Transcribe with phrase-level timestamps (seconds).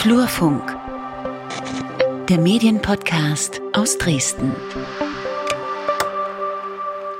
[0.00, 0.62] Flurfunk,
[2.30, 4.54] der Medienpodcast aus Dresden.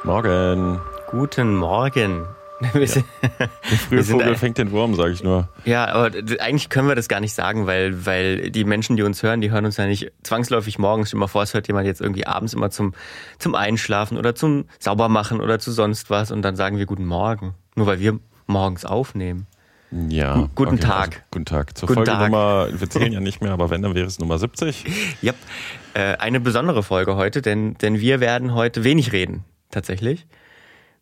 [0.03, 0.80] Morgen.
[1.11, 2.24] Guten Morgen.
[2.73, 5.51] Wir sind, Der frühe Vogel fängt den Wurm, sage ich nur.
[5.66, 6.06] Ja, aber
[6.38, 9.51] eigentlich können wir das gar nicht sagen, weil, weil die Menschen, die uns hören, die
[9.51, 11.12] hören uns ja nicht zwangsläufig morgens.
[11.12, 12.95] Mal vor, es hört jemand jetzt irgendwie abends immer zum,
[13.38, 17.52] zum Einschlafen oder zum Saubermachen oder zu sonst was und dann sagen wir Guten Morgen.
[17.74, 19.47] Nur weil wir morgens aufnehmen.
[19.91, 20.49] Ja.
[20.55, 21.09] Guten okay, Tag.
[21.09, 21.77] Also, guten Tag.
[21.77, 24.85] Zur guten Folgenummer, wir zählen ja nicht mehr, aber wenn, dann wäre es Nummer 70.
[25.21, 25.33] Ja,
[25.95, 30.27] äh, eine besondere Folge heute, denn, denn wir werden heute wenig reden, tatsächlich.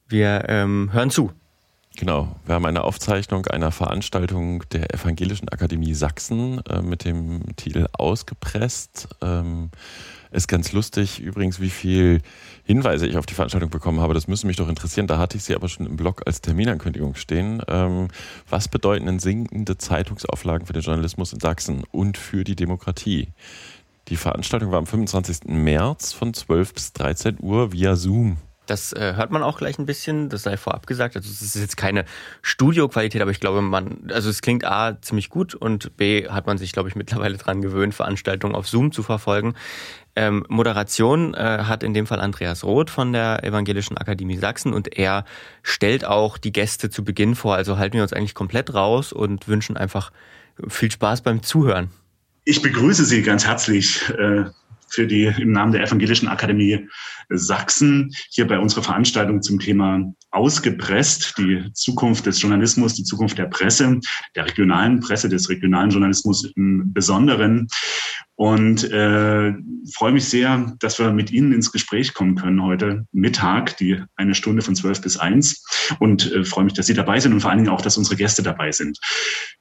[0.09, 1.33] Wir ähm, hören zu.
[1.97, 7.89] Genau, wir haben eine Aufzeichnung einer Veranstaltung der Evangelischen Akademie Sachsen äh, mit dem Titel
[7.93, 9.09] Ausgepresst.
[9.21, 9.71] Ähm,
[10.31, 12.21] ist ganz lustig übrigens, wie viel
[12.65, 14.15] Hinweise ich auf die Veranstaltung bekommen habe.
[14.15, 15.07] Das müsste mich doch interessieren.
[15.07, 17.63] Da hatte ich sie aber schon im Blog als Terminankündigung stehen.
[17.69, 18.09] Ähm,
[18.49, 23.29] was bedeuten denn sinkende Zeitungsauflagen für den Journalismus in Sachsen und für die Demokratie?
[24.09, 25.49] Die Veranstaltung war am 25.
[25.49, 28.39] März von 12 bis 13 Uhr via Zoom.
[28.71, 31.17] Das äh, hört man auch gleich ein bisschen, das sei vorab gesagt.
[31.17, 32.05] Also es ist jetzt keine
[32.43, 36.59] Studioqualität, aber ich glaube, man, also es klingt A ziemlich gut und B hat man
[36.59, 39.55] sich, glaube ich, mittlerweile dran gewöhnt, Veranstaltungen auf Zoom zu verfolgen.
[40.17, 44.99] Ähm, Moderation äh, hat in dem Fall Andreas Roth von der Evangelischen Akademie Sachsen und
[44.99, 45.25] er
[45.63, 47.55] stellt auch die Gäste zu Beginn vor.
[47.55, 50.13] Also halten wir uns eigentlich komplett raus und wünschen einfach
[50.69, 51.91] viel Spaß beim Zuhören.
[52.45, 54.47] Ich begrüße Sie ganz herzlich äh,
[54.91, 56.89] für die im Namen der Evangelischen Akademie
[57.31, 63.47] Sachsen hier bei unserer Veranstaltung zum Thema Ausgepresst, die Zukunft des Journalismus, die Zukunft der
[63.47, 64.01] Presse,
[64.35, 67.69] der regionalen Presse, des regionalen Journalismus im Besonderen.
[68.35, 69.53] Und äh,
[69.95, 74.35] freue mich sehr, dass wir mit Ihnen ins Gespräch kommen können heute Mittag, die eine
[74.35, 75.65] Stunde von zwölf bis eins.
[75.99, 78.17] Und äh, freue mich, dass Sie dabei sind und vor allen Dingen auch, dass unsere
[78.17, 78.99] Gäste dabei sind.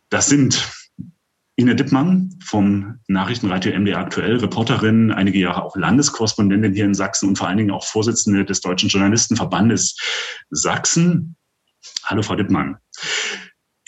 [0.10, 0.87] Das sind
[1.60, 7.36] Ine Dippmann vom Nachrichtenradio MDR aktuell, Reporterin, einige Jahre auch Landeskorrespondentin hier in Sachsen und
[7.36, 9.98] vor allen Dingen auch Vorsitzende des Deutschen Journalistenverbandes
[10.52, 11.36] Sachsen.
[12.04, 12.78] Hallo, Frau Dippmann.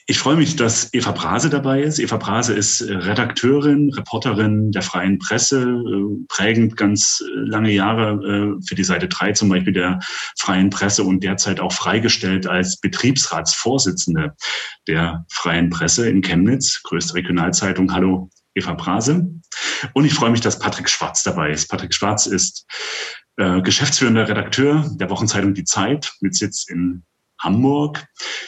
[0.09, 2.00] Ich freue mich, dass Eva Brase dabei ist.
[2.00, 8.58] Eva Brase ist äh, Redakteurin, Reporterin der Freien Presse, äh, prägend ganz äh, lange Jahre
[8.68, 10.00] für die Seite 3 zum Beispiel der
[10.36, 14.36] Freien Presse und derzeit auch freigestellt als Betriebsratsvorsitzende
[14.88, 17.94] der Freien Presse in Chemnitz, größte Regionalzeitung.
[17.94, 19.30] Hallo, Eva Brase.
[19.94, 21.69] Und ich freue mich, dass Patrick Schwarz dabei ist.
[21.69, 22.66] Patrick Schwarz ist
[23.38, 27.03] geschäftsführender Redakteur der Wochenzeitung Die Zeit mit Sitz in
[27.39, 28.05] Hamburg.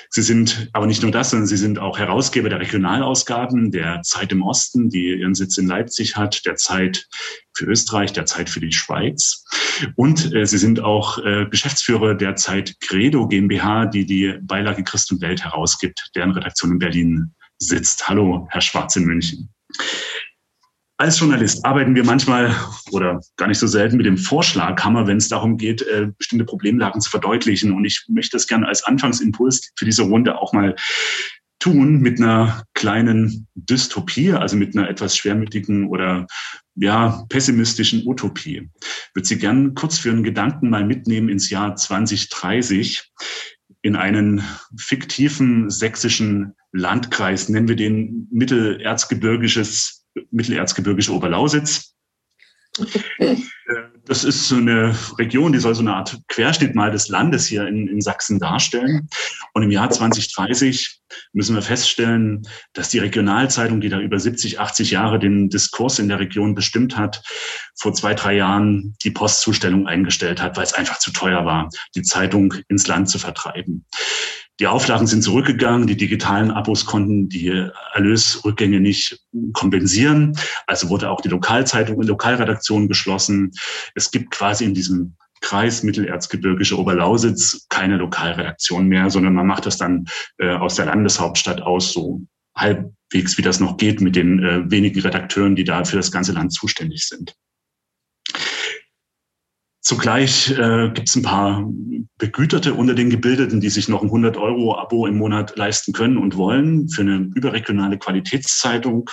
[0.10, 4.32] Sie sind aber nicht nur das, sondern Sie sind auch Herausgeber der Regionalausgaben der Zeit
[4.32, 7.08] im Osten, die ihren Sitz in Leipzig hat, der Zeit
[7.54, 9.46] für Österreich, der Zeit für die Schweiz.
[9.96, 15.12] Und äh, Sie sind auch äh, Geschäftsführer der Zeit Credo GmbH, die die Beilage Christ
[15.12, 18.08] und Welt herausgibt, deren Redaktion in Berlin sitzt.
[18.08, 19.50] Hallo, Herr Schwarz in München.
[21.02, 22.56] Als Journalist arbeiten wir manchmal
[22.92, 27.02] oder gar nicht so selten mit dem Vorschlaghammer, wenn es darum geht, äh, bestimmte Problemlagen
[27.02, 27.72] zu verdeutlichen.
[27.72, 30.76] Und ich möchte das gerne als Anfangsimpuls für diese Runde auch mal
[31.58, 36.28] tun mit einer kleinen Dystopie, also mit einer etwas schwermütigen oder
[36.76, 38.70] ja, pessimistischen Utopie.
[38.80, 43.10] Ich würde Sie gern kurz für einen Gedanken mal mitnehmen ins Jahr 2030
[43.82, 44.44] in einen
[44.78, 50.01] fiktiven sächsischen Landkreis, nennen wir den Mittelerzgebirgisches
[50.32, 51.96] Mittelerzgebirgische Oberlausitz.
[54.06, 57.68] Das ist so eine Region, die soll so eine Art Querschnitt mal des Landes hier
[57.68, 59.10] in, in Sachsen darstellen.
[59.54, 61.02] Und im Jahr 2030
[61.34, 66.08] müssen wir feststellen, dass die Regionalzeitung, die da über 70, 80 Jahre den Diskurs in
[66.08, 67.24] der Region bestimmt hat,
[67.80, 72.04] vor zwei, drei Jahren die Postzustellung eingestellt hat, weil es einfach zu teuer war, die
[72.04, 73.86] Zeitung ins Land zu vertreiben.
[74.62, 79.20] Die Auflagen sind zurückgegangen, die digitalen Abos konnten die Erlösrückgänge nicht
[79.54, 80.38] kompensieren.
[80.68, 83.54] Also wurde auch die Lokalzeitung und Lokalredaktion geschlossen.
[83.96, 89.78] Es gibt quasi in diesem Kreis Mittelerzgebirgische Oberlausitz keine Lokalredaktion mehr, sondern man macht das
[89.78, 90.06] dann
[90.38, 92.22] äh, aus der Landeshauptstadt aus, so
[92.56, 96.34] halbwegs, wie das noch geht, mit den äh, wenigen Redakteuren, die da für das ganze
[96.34, 97.34] Land zuständig sind.
[99.82, 101.68] Zugleich äh, gibt es ein paar
[102.20, 106.88] Begüterte unter den Gebildeten, die sich noch ein 100-Euro-Abo im Monat leisten können und wollen
[106.88, 109.10] für eine überregionale Qualitätszeitung.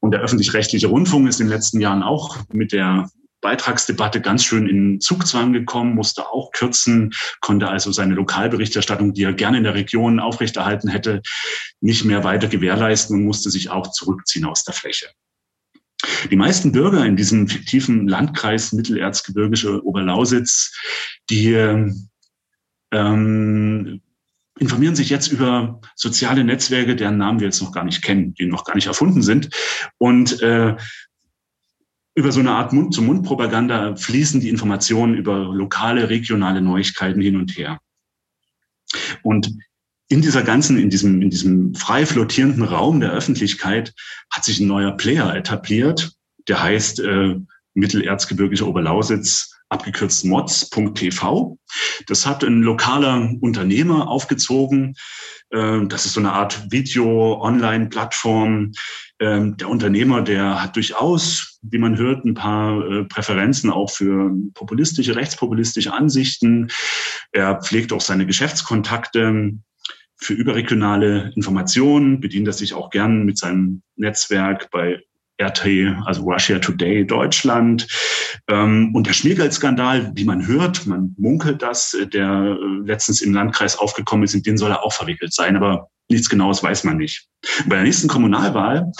[0.00, 3.08] Und der öffentlich-rechtliche Rundfunk ist in den letzten Jahren auch mit der
[3.42, 9.32] Beitragsdebatte ganz schön in Zugzwang gekommen, musste auch kürzen, konnte also seine Lokalberichterstattung, die er
[9.32, 11.22] gerne in der Region aufrechterhalten hätte,
[11.80, 15.06] nicht mehr weiter gewährleisten und musste sich auch zurückziehen aus der Fläche.
[16.30, 20.74] Die meisten Bürger in diesem fiktiven Landkreis Mittelerzgebirgische Oberlausitz,
[21.28, 21.52] die
[22.92, 24.00] ähm,
[24.58, 28.46] informieren sich jetzt über soziale Netzwerke, deren Namen wir jetzt noch gar nicht kennen, die
[28.46, 29.50] noch gar nicht erfunden sind.
[29.98, 30.76] Und äh,
[32.14, 37.78] über so eine Art Mund-zu-Mund-Propaganda fließen die Informationen über lokale, regionale Neuigkeiten hin und her.
[39.22, 39.52] Und
[40.10, 43.94] in dieser ganzen, in diesem, in diesem frei flottierenden Raum der Öffentlichkeit
[44.30, 46.12] hat sich ein neuer Player etabliert,
[46.48, 47.36] der heißt äh,
[47.74, 51.56] Mittelerzgebirgische Oberlausitz abgekürzt mods.tv.
[52.08, 54.96] Das hat ein lokaler Unternehmer aufgezogen.
[55.52, 58.72] Ähm, das ist so eine Art Video-Online-Plattform.
[59.20, 64.32] Ähm, der Unternehmer, der hat durchaus, wie man hört, ein paar äh, Präferenzen auch für
[64.54, 66.72] populistische, rechtspopulistische Ansichten.
[67.30, 69.52] Er pflegt auch seine Geschäftskontakte
[70.20, 75.02] für überregionale Informationen, bedient er sich auch gern mit seinem Netzwerk bei
[75.40, 75.66] RT,
[76.04, 77.86] also Russia Today Deutschland.
[78.48, 83.78] Ähm, und der Schmiergeldskandal, wie man hört, man munkelt das, der äh, letztens im Landkreis
[83.78, 87.26] aufgekommen ist, in den soll er auch verwickelt sein, aber nichts Genaues weiß man nicht.
[87.66, 88.92] Bei der nächsten Kommunalwahl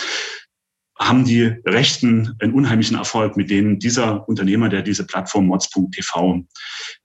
[0.99, 6.45] haben die Rechten einen unheimlichen Erfolg, mit denen dieser Unternehmer, der diese Plattform mods.tv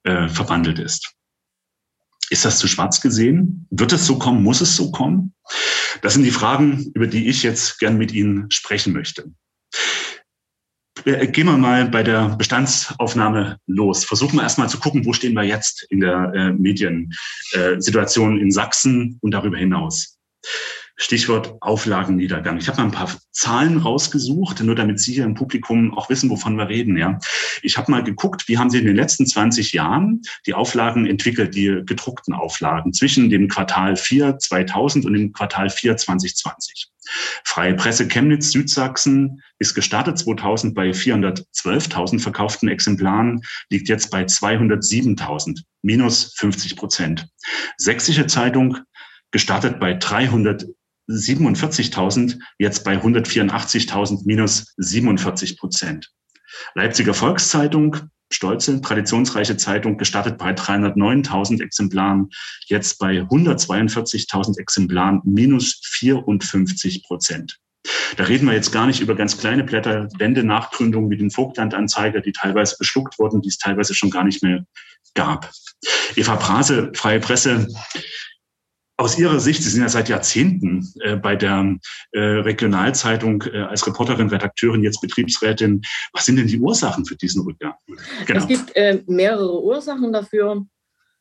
[0.03, 1.15] äh, verwandelt ist.
[2.29, 3.67] Ist das zu schwarz gesehen?
[3.69, 4.43] Wird es so kommen?
[4.43, 5.33] Muss es so kommen?
[6.01, 9.31] Das sind die Fragen, über die ich jetzt gern mit Ihnen sprechen möchte.
[11.05, 14.05] Äh, gehen wir mal bei der Bestandsaufnahme los.
[14.05, 19.19] Versuchen wir erstmal zu gucken, wo stehen wir jetzt in der äh, Mediensituation in Sachsen
[19.21, 20.17] und darüber hinaus.
[20.97, 22.57] Stichwort Auflagenniedergang.
[22.57, 26.29] Ich habe mal ein paar Zahlen rausgesucht, nur damit Sie hier im Publikum auch wissen,
[26.29, 26.97] wovon wir reden.
[26.97, 27.19] Ja,
[27.61, 31.53] Ich habe mal geguckt, wie haben Sie in den letzten 20 Jahren die Auflagen entwickelt,
[31.53, 36.89] die gedruckten Auflagen zwischen dem Quartal 4 2000 und dem Quartal 4 2020.
[37.43, 45.61] Freie Presse Chemnitz, Südsachsen ist gestartet 2000 bei 412.000 verkauften Exemplaren, liegt jetzt bei 207.000,
[45.83, 47.27] minus 50 Prozent.
[47.77, 48.77] Sächsische Zeitung
[49.31, 50.65] gestartet bei 300
[51.09, 56.11] 47.000, jetzt bei 184.000 minus 47 Prozent.
[56.73, 57.97] Leipziger Volkszeitung,
[58.31, 62.29] stolze, traditionsreiche Zeitung, gestartet bei 309.000 Exemplaren,
[62.67, 67.59] jetzt bei 142.000 Exemplaren minus 54 Prozent.
[68.17, 72.21] Da reden wir jetzt gar nicht über ganz kleine Blätter, Wände, Nachgründungen wie den Vogtlandanzeiger,
[72.21, 74.65] die teilweise beschluckt wurden, die es teilweise schon gar nicht mehr
[75.13, 75.51] gab.
[76.15, 77.67] Eva Prase, Freie Presse,
[78.97, 81.75] aus Ihrer Sicht, Sie sind ja seit Jahrzehnten äh, bei der
[82.11, 85.81] äh, Regionalzeitung äh, als Reporterin, Redakteurin, jetzt Betriebsrätin.
[86.13, 87.73] Was sind denn die Ursachen für diesen Rückgang?
[88.25, 88.39] Genau.
[88.39, 90.65] Es gibt äh, mehrere Ursachen dafür.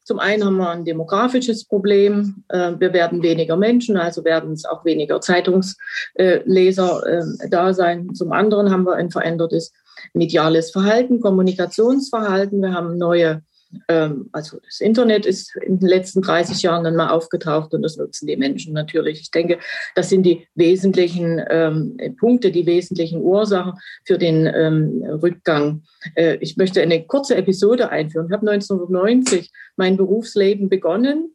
[0.05, 2.45] Zum einen haben wir ein demografisches Problem.
[2.49, 8.15] Äh, wir werden weniger Menschen, also werden es auch weniger Zeitungsleser äh, da sein.
[8.15, 9.73] Zum anderen haben wir ein verändertes
[10.13, 12.61] mediales Verhalten, Kommunikationsverhalten.
[12.61, 13.43] Wir haben neue
[13.89, 17.97] ähm, also das Internet ist in den letzten 30 Jahren dann mal aufgetaucht und das
[17.97, 19.21] nutzen die Menschen natürlich.
[19.21, 19.59] Ich denke,
[19.95, 23.75] das sind die wesentlichen ähm, Punkte, die wesentlichen Ursachen
[24.05, 25.83] für den ähm, Rückgang.
[26.15, 28.27] Äh, ich möchte eine kurze Episode einführen.
[28.27, 31.35] Ich habe 1990 mein Berufsleben begonnen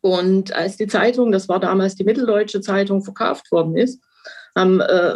[0.00, 4.02] und als die Zeitung, das war damals die Mitteldeutsche Zeitung, verkauft worden ist,
[4.56, 5.14] haben äh,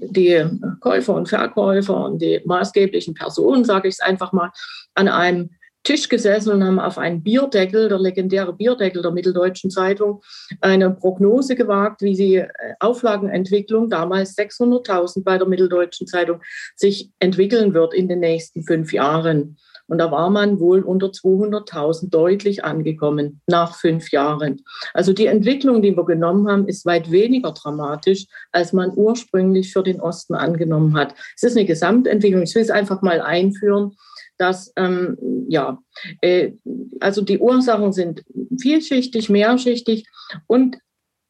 [0.00, 0.44] die
[0.80, 4.50] Käufer und Verkäufer und die maßgeblichen Personen, sage ich es einfach mal,
[4.94, 5.50] an einem
[5.86, 10.20] Tisch gesessen und haben auf einen Bierdeckel, der legendäre Bierdeckel der Mitteldeutschen Zeitung,
[10.60, 12.48] eine Prognose gewagt, wie die äh,
[12.80, 16.40] Auflagenentwicklung, damals 600.000 bei der Mitteldeutschen Zeitung,
[16.74, 19.58] sich entwickeln wird in den nächsten fünf Jahren.
[19.88, 24.62] Und da war man wohl unter 200.000 deutlich angekommen nach fünf Jahren.
[24.94, 29.82] Also die Entwicklung, die wir genommen haben, ist weit weniger dramatisch, als man ursprünglich für
[29.82, 31.14] den Osten angenommen hat.
[31.36, 32.42] Es ist eine Gesamtentwicklung.
[32.42, 33.92] Ich will es einfach mal einführen
[34.38, 35.16] dass ähm,
[35.48, 35.78] ja,
[36.20, 36.52] äh,
[37.00, 38.22] also die Ursachen sind
[38.60, 40.06] vielschichtig, mehrschichtig
[40.46, 40.78] und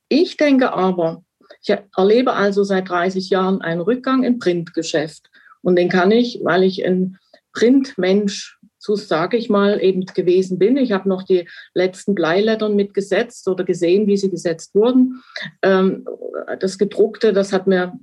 [0.08, 1.24] ich denke aber,
[1.62, 5.30] ich erlebe also seit 30 Jahren einen Rückgang im Printgeschäft
[5.62, 7.18] und den kann ich, weil ich ein
[7.56, 10.76] Printmensch, so sage ich mal, eben gewesen bin.
[10.76, 15.22] Ich habe noch die letzten Bleilettern mitgesetzt oder gesehen, wie sie gesetzt wurden.
[15.62, 16.06] Ähm,
[16.60, 17.98] das gedruckte, das hat mir,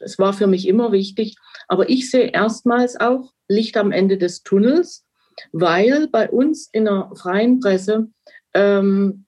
[0.00, 1.36] es war für mich immer wichtig.
[1.68, 5.06] Aber ich sehe erstmals auch Licht am Ende des Tunnels,
[5.52, 8.08] weil bei uns in der freien Presse
[8.54, 9.26] ähm,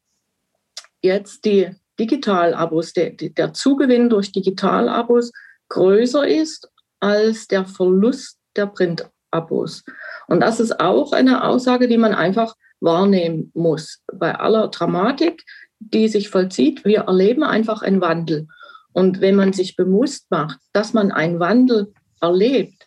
[1.00, 5.30] jetzt die Digitalabos, der, der Zugewinn durch Digitalabos
[5.68, 9.84] größer ist als der Verlust der Print Abos.
[10.26, 14.02] Und das ist auch eine Aussage, die man einfach wahrnehmen muss.
[14.12, 15.44] Bei aller Dramatik,
[15.78, 18.48] die sich vollzieht, wir erleben einfach einen Wandel.
[18.92, 22.86] Und wenn man sich bewusst macht, dass man einen Wandel erlebt,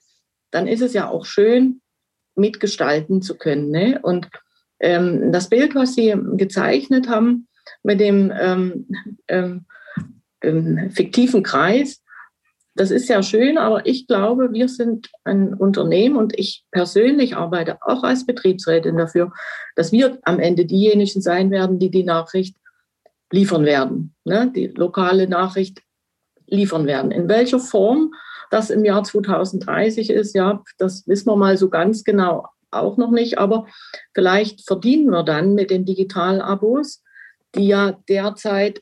[0.51, 1.81] dann ist es ja auch schön,
[2.35, 3.69] mitgestalten zu können.
[3.69, 3.99] Ne?
[4.01, 4.27] Und
[4.79, 7.47] Ähm, das Bild, was Sie gezeichnet haben
[7.83, 8.85] mit dem ähm,
[9.29, 9.65] ähm,
[10.41, 12.02] ähm, fiktiven Kreis,
[12.75, 17.77] das ist ja schön, aber ich glaube, wir sind ein Unternehmen und ich persönlich arbeite
[17.81, 19.31] auch als Betriebsrätin dafür,
[19.75, 22.55] dass wir am Ende diejenigen sein werden, die die Nachricht
[23.31, 24.51] liefern werden, ne?
[24.55, 25.81] die lokale Nachricht
[26.47, 27.11] liefern werden.
[27.11, 28.13] In welcher Form
[28.49, 33.11] das im Jahr 2030 ist, ja, das wissen wir mal so ganz genau auch noch
[33.11, 33.67] nicht, aber
[34.13, 37.03] vielleicht verdienen wir dann mit den Digitalabos,
[37.55, 38.81] die ja derzeit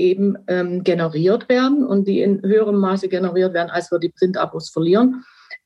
[0.00, 4.70] eben ähm, generiert werden und die in höherem Maße generiert werden, als wir die Printabos
[4.70, 5.24] verlieren.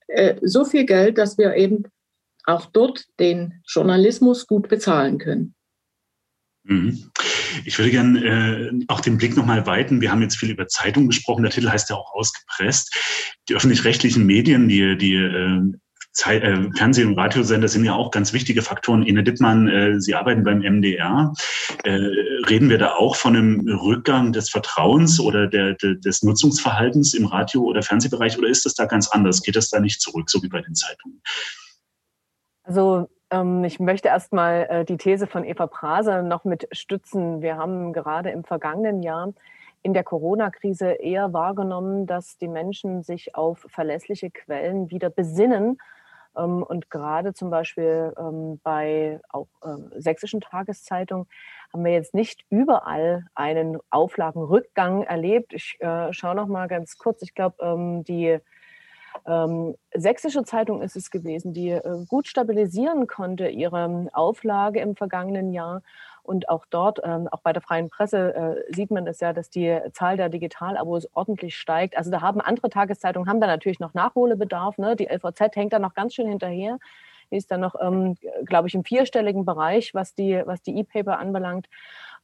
[0.09, 1.85] Äh, so viel Geld, dass wir eben
[2.45, 5.55] auch dort den Journalismus gut bezahlen können.
[6.65, 7.11] Mhm.
[7.65, 10.01] Ich würde gerne äh, auch den Blick nochmal weiten.
[10.01, 11.43] Wir haben jetzt viel über Zeitungen gesprochen.
[11.43, 12.95] Der Titel heißt ja auch ausgepresst.
[13.49, 15.61] Die öffentlich-rechtlichen Medien, die, die äh,
[16.15, 19.03] Zeit, äh, Fernseh- und Radiosender sind ja auch ganz wichtige Faktoren.
[19.03, 21.33] Ine Dittmann, äh, Sie arbeiten beim MDR.
[21.83, 21.91] Äh,
[22.49, 27.27] reden wir da auch von einem Rückgang des Vertrauens oder der, der, des Nutzungsverhaltens im
[27.27, 29.43] Radio- oder Fernsehbereich oder ist das da ganz anders?
[29.43, 31.21] Geht das da nicht zurück, so wie bei den Zeitungen?
[32.63, 37.43] Also ähm, ich möchte erstmal äh, die These von Eva Prase noch mit stützen.
[37.43, 39.33] Wir haben gerade im vergangenen Jahr
[39.83, 45.79] in der Corona-Krise eher wahrgenommen, dass die Menschen sich auf verlässliche Quellen wieder besinnen
[46.35, 51.27] und gerade zum Beispiel ähm, bei auch ähm, sächsischen Tageszeitungen
[51.73, 55.53] haben wir jetzt nicht überall einen Auflagenrückgang erlebt.
[55.53, 57.23] Ich äh, schaue noch mal ganz kurz.
[57.23, 58.39] Ich glaube, die
[59.27, 65.53] ähm, sächsische Zeitung ist es gewesen, die äh, gut stabilisieren konnte ihre Auflage im vergangenen
[65.53, 65.83] Jahr
[66.25, 69.51] und auch dort, ähm, auch bei der freien Presse, äh, sieht man es ja, dass
[69.51, 71.97] die Zahl der Digitalabos ordentlich steigt.
[71.97, 74.79] Also da haben andere Tageszeitungen, haben da natürlich noch Nachholbedarf.
[74.79, 74.97] Ne?
[74.97, 76.79] Die LVZ hängt da noch ganz schön hinterher.
[77.31, 81.19] Die ist dann noch, ähm, glaube ich, im vierstelligen Bereich, was die, was die E-Paper
[81.19, 81.69] anbelangt.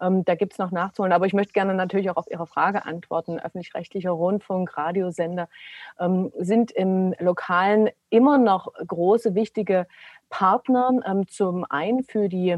[0.00, 1.12] Ähm, da gibt es noch nachzuholen.
[1.12, 3.38] Aber ich möchte gerne natürlich auch auf Ihre Frage antworten.
[3.38, 5.48] Öffentlich-rechtlicher Rundfunk, Radiosender
[5.98, 9.86] ähm, sind im Lokalen immer noch große, wichtige
[10.30, 11.00] Partner.
[11.04, 12.56] Ähm, zum einen für die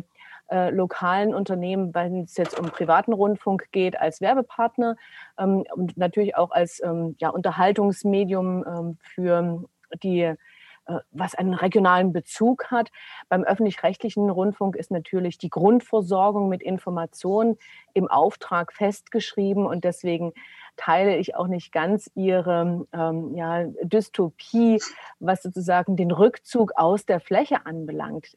[0.52, 4.96] äh, lokalen Unternehmen, wenn es jetzt um privaten Rundfunk geht, als Werbepartner
[5.38, 9.64] ähm, und natürlich auch als ähm, ja, Unterhaltungsmedium ähm, für
[10.02, 10.34] die
[10.86, 12.90] äh, was einen regionalen Bezug hat.
[13.28, 17.56] Beim öffentlich-rechtlichen Rundfunk ist natürlich die Grundversorgung mit Informationen
[17.94, 20.32] im Auftrag festgeschrieben und deswegen
[20.76, 24.82] teile ich auch nicht ganz ihre ähm, ja, Dystopie,
[25.20, 28.36] was sozusagen den Rückzug aus der Fläche anbelangt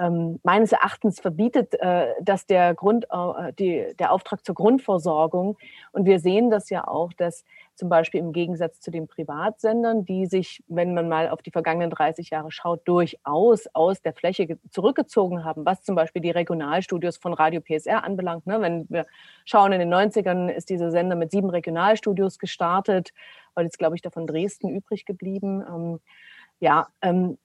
[0.00, 5.58] ähm, meines Erachtens verbietet äh, das der, Grund, äh, die, der Auftrag zur Grundversorgung.
[5.92, 10.24] Und wir sehen das ja auch, dass zum Beispiel im Gegensatz zu den Privatsendern, die
[10.26, 15.44] sich, wenn man mal auf die vergangenen 30 Jahre schaut, durchaus aus der Fläche zurückgezogen
[15.44, 18.46] haben, was zum Beispiel die Regionalstudios von Radio PSR anbelangt.
[18.46, 18.60] Ne?
[18.60, 19.06] Wenn wir
[19.44, 23.12] schauen, in den 90ern ist dieser Sender mit sieben Regionalstudios gestartet,
[23.54, 25.62] weil jetzt, glaube ich, davon Dresden übrig geblieben.
[25.68, 26.00] Ähm,
[26.60, 27.36] ja, ähm,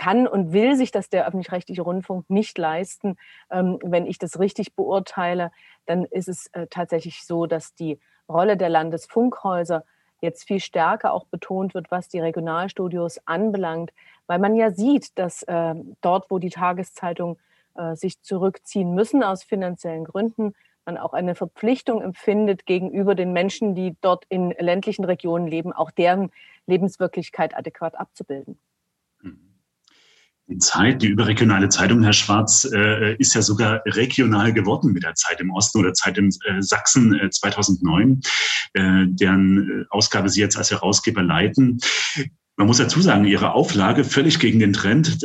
[0.00, 3.18] kann und will sich das der öffentlich-rechtliche Rundfunk nicht leisten.
[3.50, 5.52] Ähm, wenn ich das richtig beurteile,
[5.84, 9.84] dann ist es äh, tatsächlich so, dass die Rolle der Landesfunkhäuser
[10.22, 13.92] jetzt viel stärker auch betont wird, was die Regionalstudios anbelangt,
[14.26, 17.36] weil man ja sieht, dass äh, dort, wo die Tageszeitungen
[17.74, 20.54] äh, sich zurückziehen müssen aus finanziellen Gründen,
[20.86, 25.90] man auch eine Verpflichtung empfindet gegenüber den Menschen, die dort in ländlichen Regionen leben, auch
[25.90, 26.30] deren
[26.66, 28.58] Lebenswirklichkeit adäquat abzubilden.
[30.50, 35.14] Die Zeit, die überregionale Zeitung, Herr Schwarz, äh, ist ja sogar regional geworden mit der
[35.14, 38.20] Zeit im Osten oder Zeit im äh, Sachsen äh, 2009,
[38.72, 41.78] äh, deren Ausgabe Sie jetzt als Herausgeber leiten.
[42.56, 45.24] Man muss dazu sagen, Ihre Auflage völlig gegen den Trend.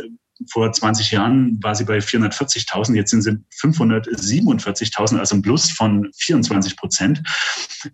[0.51, 6.11] Vor 20 Jahren war sie bei 440.000, jetzt sind sie 547.000, also ein Plus von
[6.17, 7.23] 24 Prozent.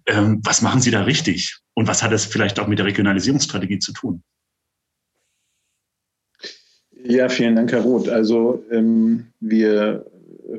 [0.06, 1.60] Ähm, was machen Sie da richtig?
[1.76, 4.24] Und was hat das vielleicht auch mit der Regionalisierungsstrategie zu tun?
[7.04, 8.10] Ja, vielen Dank, Herr Roth.
[8.10, 10.06] Also ähm, wir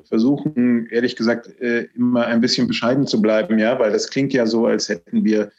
[0.05, 4.47] versuchen, ehrlich gesagt, äh, immer ein bisschen bescheiden zu bleiben, ja, weil das klingt ja
[4.47, 5.53] so, als hätten wir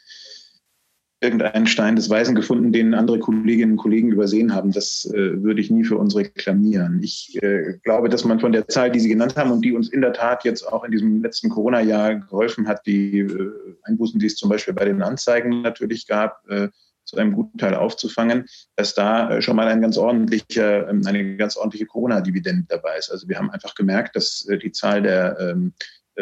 [1.20, 4.72] irgendeinen Stein des Weisen gefunden, den andere Kolleginnen und Kollegen übersehen haben.
[4.72, 7.00] Das äh, würde ich nie für uns reklamieren.
[7.02, 9.88] Ich äh, glaube, dass man von der Zahl, die Sie genannt haben und die uns
[9.88, 13.50] in der Tat jetzt auch in diesem letzten Corona-Jahr geholfen hat, die äh,
[13.84, 16.68] Einbußen, die es zum Beispiel bei den Anzeigen natürlich gab, äh,
[17.16, 21.56] einem guten Teil aufzufangen, dass da äh, schon mal ein ganz ordentlicher, ähm, eine ganz
[21.56, 23.10] ordentliche Corona-Dividende dabei ist.
[23.10, 25.72] Also wir haben einfach gemerkt, dass äh, die Zahl der ähm,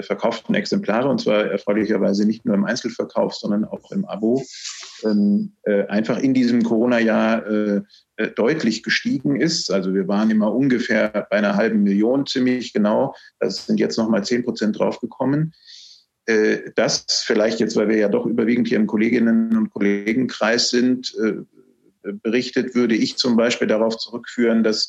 [0.01, 4.43] verkauften Exemplare, und zwar erfreulicherweise nicht nur im Einzelverkauf, sondern auch im Abo,
[5.05, 7.83] ähm, äh, einfach in diesem Corona-Jahr
[8.37, 9.71] deutlich gestiegen ist.
[9.71, 13.15] Also wir waren immer ungefähr bei einer halben Million ziemlich genau.
[13.39, 15.53] Das sind jetzt nochmal zehn Prozent draufgekommen.
[16.27, 21.15] Äh, das vielleicht jetzt, weil wir ja doch überwiegend hier im Kolleginnen- und Kollegenkreis sind,
[21.21, 24.89] äh, berichtet, würde ich zum Beispiel darauf zurückführen, dass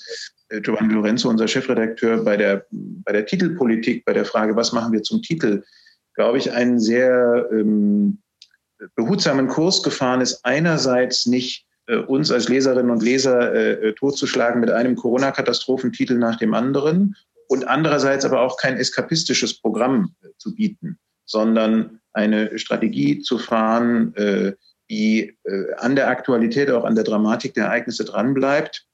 [0.49, 4.93] äh, Giovanni Lorenzo, unser Chefredakteur, bei der, bei der Titelpolitik, bei der Frage, was machen
[4.93, 5.63] wir zum Titel,
[6.15, 8.19] glaube ich, einen sehr ähm,
[8.95, 10.43] behutsamen Kurs gefahren ist.
[10.43, 11.65] Einerseits nicht
[12.07, 17.17] uns als Leserinnen und Leser äh, totzuschlagen mit einem Corona-Katastrophentitel nach dem anderen
[17.49, 24.53] und andererseits aber auch kein eskapistisches Programm zu bieten, sondern eine Strategie zu fahren, äh,
[24.89, 28.85] die äh, an der Aktualität, auch an der Dramatik der Ereignisse dranbleibt,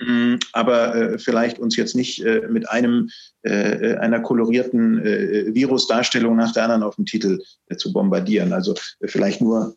[0.00, 3.10] mm, aber äh, vielleicht uns jetzt nicht äh, mit einem
[3.42, 8.52] äh, einer kolorierten äh, Virusdarstellung nach der anderen auf dem Titel äh, zu bombardieren.
[8.52, 9.76] Also vielleicht nur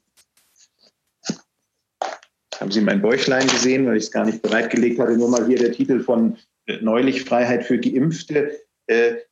[2.59, 5.57] haben Sie mein Bäuchlein gesehen, weil ich es gar nicht bereitgelegt hatte, nur mal hier
[5.57, 6.37] der Titel von
[6.81, 8.64] neulich Freiheit für Geimpfte.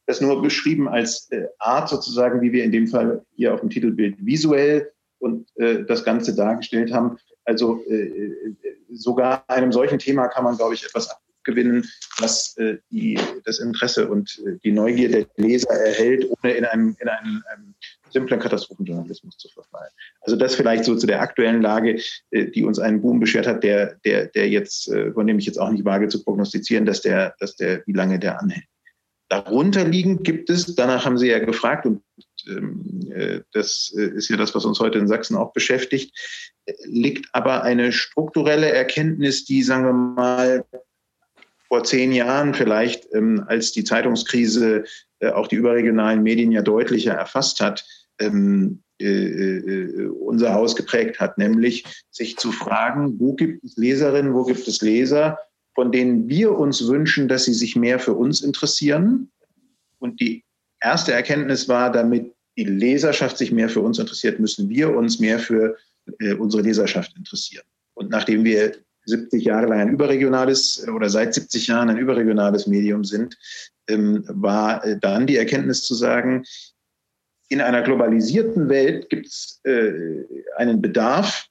[0.05, 1.29] Das nur beschrieben als
[1.59, 4.91] Art sozusagen, wie wir in dem Fall hier auf dem Titelbild visuell
[5.23, 7.17] und äh, das Ganze dargestellt haben.
[7.45, 8.31] Also äh,
[8.91, 11.85] sogar einem solchen Thema kann man, glaube ich, etwas abgewinnen,
[12.19, 16.95] was äh, die, das Interesse und äh, die Neugier der Leser erhält, ohne in einem,
[16.99, 17.75] in einem, einem
[18.11, 19.91] simplen Katastrophenjournalismus zu verfallen.
[20.21, 23.63] Also das vielleicht so zu der aktuellen Lage, äh, die uns einen Boom beschert hat,
[23.63, 27.01] der, der, der jetzt, äh, von dem ich jetzt auch nicht wage zu prognostizieren, dass
[27.01, 28.65] der, dass der, wie lange der anhält.
[29.33, 32.03] Darunter liegend gibt es, danach haben Sie ja gefragt, und
[32.47, 36.15] ähm, äh, das äh, ist ja das, was uns heute in Sachsen auch beschäftigt,
[36.83, 40.65] liegt aber eine strukturelle Erkenntnis, die, sagen wir mal,
[41.67, 44.83] vor zehn Jahren vielleicht, ähm, als die Zeitungskrise
[45.17, 47.83] äh, auch die überregionalen Medien ja deutlicher erfasst hat,
[48.19, 48.83] ähm,
[50.19, 54.81] unser Haus geprägt hat, nämlich sich zu fragen, wo gibt es Leserinnen, wo gibt es
[54.81, 55.39] Leser,
[55.75, 59.31] von denen wir uns wünschen, dass sie sich mehr für uns interessieren.
[59.99, 60.43] Und die
[60.81, 65.39] erste Erkenntnis war, damit die Leserschaft sich mehr für uns interessiert, müssen wir uns mehr
[65.39, 65.75] für
[66.19, 67.65] äh, unsere Leserschaft interessieren.
[67.95, 68.73] Und nachdem wir
[69.05, 73.37] 70 Jahre lang ein überregionales oder seit 70 Jahren ein überregionales Medium sind,
[73.87, 76.45] ähm, war äh, dann die Erkenntnis zu sagen,
[77.49, 79.91] in einer globalisierten Welt gibt es äh,
[80.57, 81.47] einen Bedarf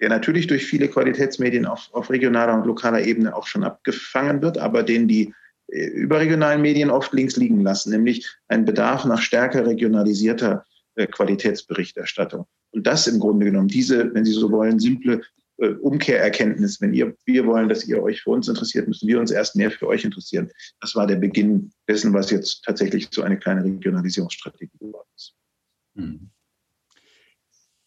[0.00, 4.58] der natürlich durch viele Qualitätsmedien auf, auf regionaler und lokaler Ebene auch schon abgefangen wird,
[4.58, 5.34] aber den die
[5.68, 10.64] äh, überregionalen Medien oft links liegen lassen, nämlich ein Bedarf nach stärker regionalisierter
[10.96, 12.46] äh, Qualitätsberichterstattung.
[12.72, 15.22] Und das im Grunde genommen, diese, wenn Sie so wollen, simple
[15.58, 19.30] äh, Umkehrerkenntnis, wenn ihr, wir wollen, dass ihr euch für uns interessiert, müssen wir uns
[19.30, 20.50] erst mehr für euch interessieren.
[20.80, 25.34] Das war der Beginn dessen, was jetzt tatsächlich so eine kleine Regionalisierungsstrategie geworden ist.
[25.94, 26.30] Mhm.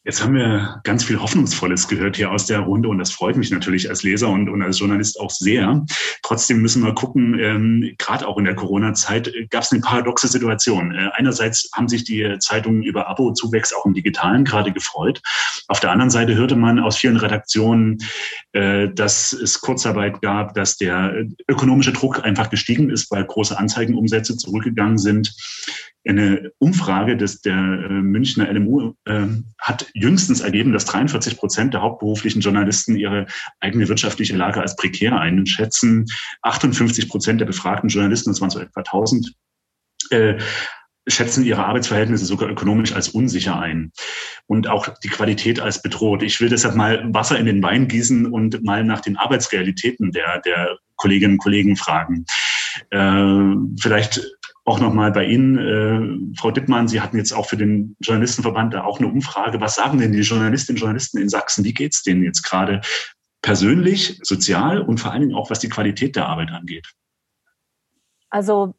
[0.05, 3.51] Jetzt haben wir ganz viel Hoffnungsvolles gehört hier aus der Runde und das freut mich
[3.51, 5.85] natürlich als Leser und, und als Journalist auch sehr.
[6.23, 10.27] Trotzdem müssen wir gucken, ähm, gerade auch in der Corona-Zeit äh, gab es eine paradoxe
[10.27, 10.93] Situation.
[10.93, 15.21] Äh, einerseits haben sich die Zeitungen über Abo-Zuwächs auch im Digitalen gerade gefreut.
[15.69, 17.99] Auf der anderen Seite hörte man aus vielen Redaktionen,
[18.51, 24.35] äh, dass es Kurzarbeit gab, dass der ökonomische Druck einfach gestiegen ist, weil große Anzeigenumsätze
[24.35, 25.33] zurückgegangen sind.
[26.05, 31.81] Eine Umfrage des, der äh, Münchner LMU äh, hat jüngstens ergeben, dass 43 Prozent der
[31.81, 33.25] hauptberuflichen Journalisten ihre
[33.61, 36.05] eigene wirtschaftliche Lage als prekär einschätzen.
[36.41, 39.33] 58 Prozent der befragten Journalisten, das waren so etwa 1000,
[40.09, 40.37] äh,
[41.07, 43.91] schätzen ihre Arbeitsverhältnisse sogar ökonomisch als unsicher ein
[44.47, 46.23] und auch die Qualität als bedroht.
[46.23, 50.39] Ich will deshalb mal Wasser in den Wein gießen und mal nach den Arbeitsrealitäten der,
[50.41, 52.25] der Kolleginnen und Kollegen fragen.
[52.89, 54.21] Äh, vielleicht
[54.65, 58.83] auch nochmal bei Ihnen, äh, Frau Dittmann, Sie hatten jetzt auch für den Journalistenverband da
[58.83, 59.59] auch eine Umfrage.
[59.59, 61.65] Was sagen denn die Journalistinnen und Journalisten in Sachsen?
[61.65, 62.81] Wie geht's denen jetzt gerade
[63.41, 66.87] persönlich, sozial und vor allen Dingen auch, was die Qualität der Arbeit angeht?
[68.29, 68.73] Also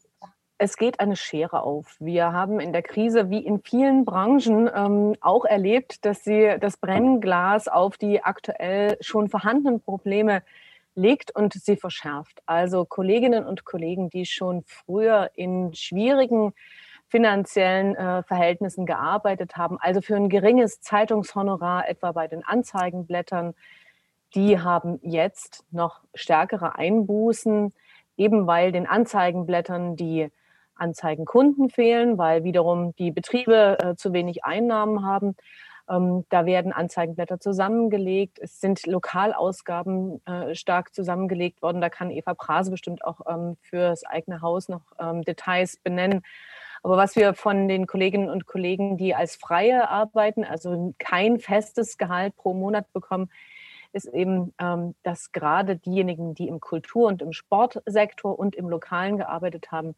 [0.56, 1.96] es geht eine Schere auf.
[2.00, 6.78] Wir haben in der Krise wie in vielen Branchen ähm, auch erlebt, dass sie das
[6.78, 10.42] Brennglas auf die aktuell schon vorhandenen Probleme
[10.94, 12.40] legt und sie verschärft.
[12.46, 16.52] Also Kolleginnen und Kollegen, die schon früher in schwierigen
[17.08, 23.54] finanziellen äh, Verhältnissen gearbeitet haben, also für ein geringes Zeitungshonorar etwa bei den Anzeigenblättern,
[24.34, 27.72] die haben jetzt noch stärkere Einbußen,
[28.16, 30.28] eben weil den Anzeigenblättern die
[30.74, 35.36] Anzeigenkunden fehlen, weil wiederum die Betriebe äh, zu wenig Einnahmen haben.
[35.88, 38.38] Ähm, da werden Anzeigenblätter zusammengelegt.
[38.40, 41.80] Es sind Lokalausgaben äh, stark zusammengelegt worden.
[41.80, 46.22] Da kann Eva Prase bestimmt auch ähm, für das eigene Haus noch ähm, Details benennen.
[46.82, 51.96] Aber was wir von den Kolleginnen und Kollegen, die als Freie arbeiten, also kein festes
[51.96, 53.30] Gehalt pro Monat bekommen,
[53.92, 59.16] ist eben, ähm, dass gerade diejenigen, die im Kultur- und im Sportsektor und im Lokalen
[59.16, 59.94] gearbeitet haben,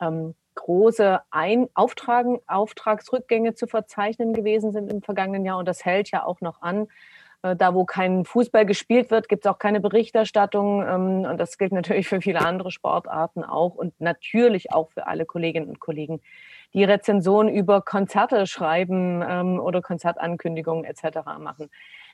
[0.00, 5.58] ähm, große Ein Auftragen, Auftragsrückgänge zu verzeichnen gewesen sind im vergangenen Jahr.
[5.58, 6.88] Und das hält ja auch noch an.
[7.42, 10.82] Äh, da, wo kein Fußball gespielt wird, gibt es auch keine Berichterstattung.
[10.82, 15.26] Ähm, und das gilt natürlich für viele andere Sportarten auch und natürlich auch für alle
[15.26, 16.20] Kolleginnen und Kollegen,
[16.74, 21.18] die Rezensionen über Konzerte schreiben ähm, oder Konzertankündigungen etc.
[21.38, 21.70] machen.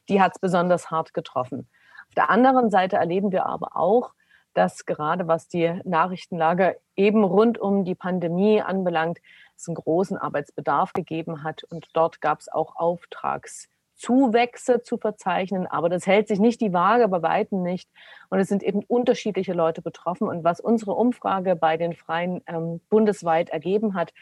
[0.09, 1.68] Die hat es besonders hart getroffen.
[2.09, 4.12] Auf der anderen Seite erleben wir aber auch,
[4.54, 9.18] dass gerade was die Nachrichtenlage eben rund um die Pandemie anbelangt,
[9.56, 11.64] es einen großen Arbeitsbedarf gegeben hat.
[11.64, 15.66] Und dort gab es auch Auftragszuwächse zu verzeichnen.
[15.66, 17.88] Aber das hält sich nicht die Waage, bei Weitem nicht.
[18.28, 20.28] Und es sind eben unterschiedliche Leute betroffen.
[20.28, 24.12] Und was unsere Umfrage bei den Freien ähm, bundesweit ergeben hat,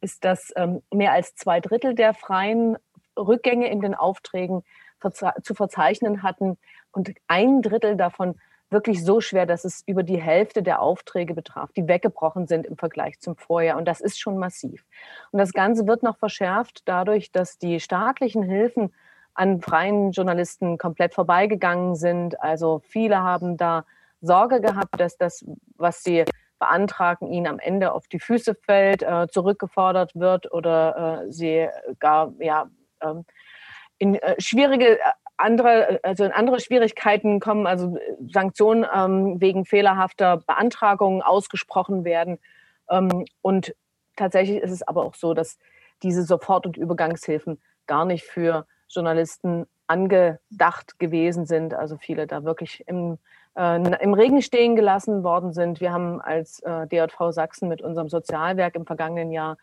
[0.00, 2.76] ist, dass ähm, mehr als zwei Drittel der freien
[3.18, 4.62] Rückgänge in den Aufträgen
[4.98, 6.58] verze zu verzeichnen hatten
[6.92, 8.38] und ein Drittel davon
[8.70, 12.76] wirklich so schwer, dass es über die Hälfte der Aufträge betraf, die weggebrochen sind im
[12.76, 13.78] Vergleich zum Vorjahr.
[13.78, 14.84] Und das ist schon massiv.
[15.30, 18.92] Und das Ganze wird noch verschärft dadurch, dass die staatlichen Hilfen
[19.34, 22.40] an freien Journalisten komplett vorbeigegangen sind.
[22.40, 23.84] Also viele haben da
[24.20, 25.44] Sorge gehabt, dass das,
[25.76, 26.24] was sie
[26.58, 32.32] beantragen, ihnen am Ende auf die Füße fällt, äh, zurückgefordert wird oder äh, sie gar
[32.38, 32.70] ja,
[33.02, 33.24] ähm,
[33.98, 34.98] in äh, schwierige
[35.36, 37.98] andere, also in andere Schwierigkeiten kommen, also
[38.32, 42.38] Sanktionen ähm, wegen fehlerhafter Beantragungen ausgesprochen werden.
[42.90, 43.74] Ähm, und
[44.16, 45.58] tatsächlich ist es aber auch so, dass
[46.02, 51.74] diese Sofort- und Übergangshilfen gar nicht für Journalisten angedacht gewesen sind.
[51.74, 53.18] Also viele da wirklich im,
[53.56, 55.80] äh, im Regen stehen gelassen worden sind.
[55.80, 59.56] Wir haben als äh, DJV Sachsen mit unserem Sozialwerk im vergangenen Jahr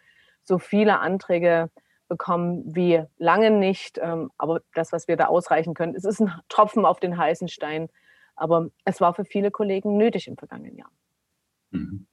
[0.43, 1.69] so viele Anträge
[2.13, 3.99] bekommen wie lange nicht.
[4.01, 7.47] Ähm, aber das, was wir da ausreichen können, es ist ein Tropfen auf den heißen
[7.47, 7.89] Stein.
[8.35, 10.91] Aber es war für viele Kollegen nötig im vergangenen Jahr.
[11.71, 12.05] Mhm.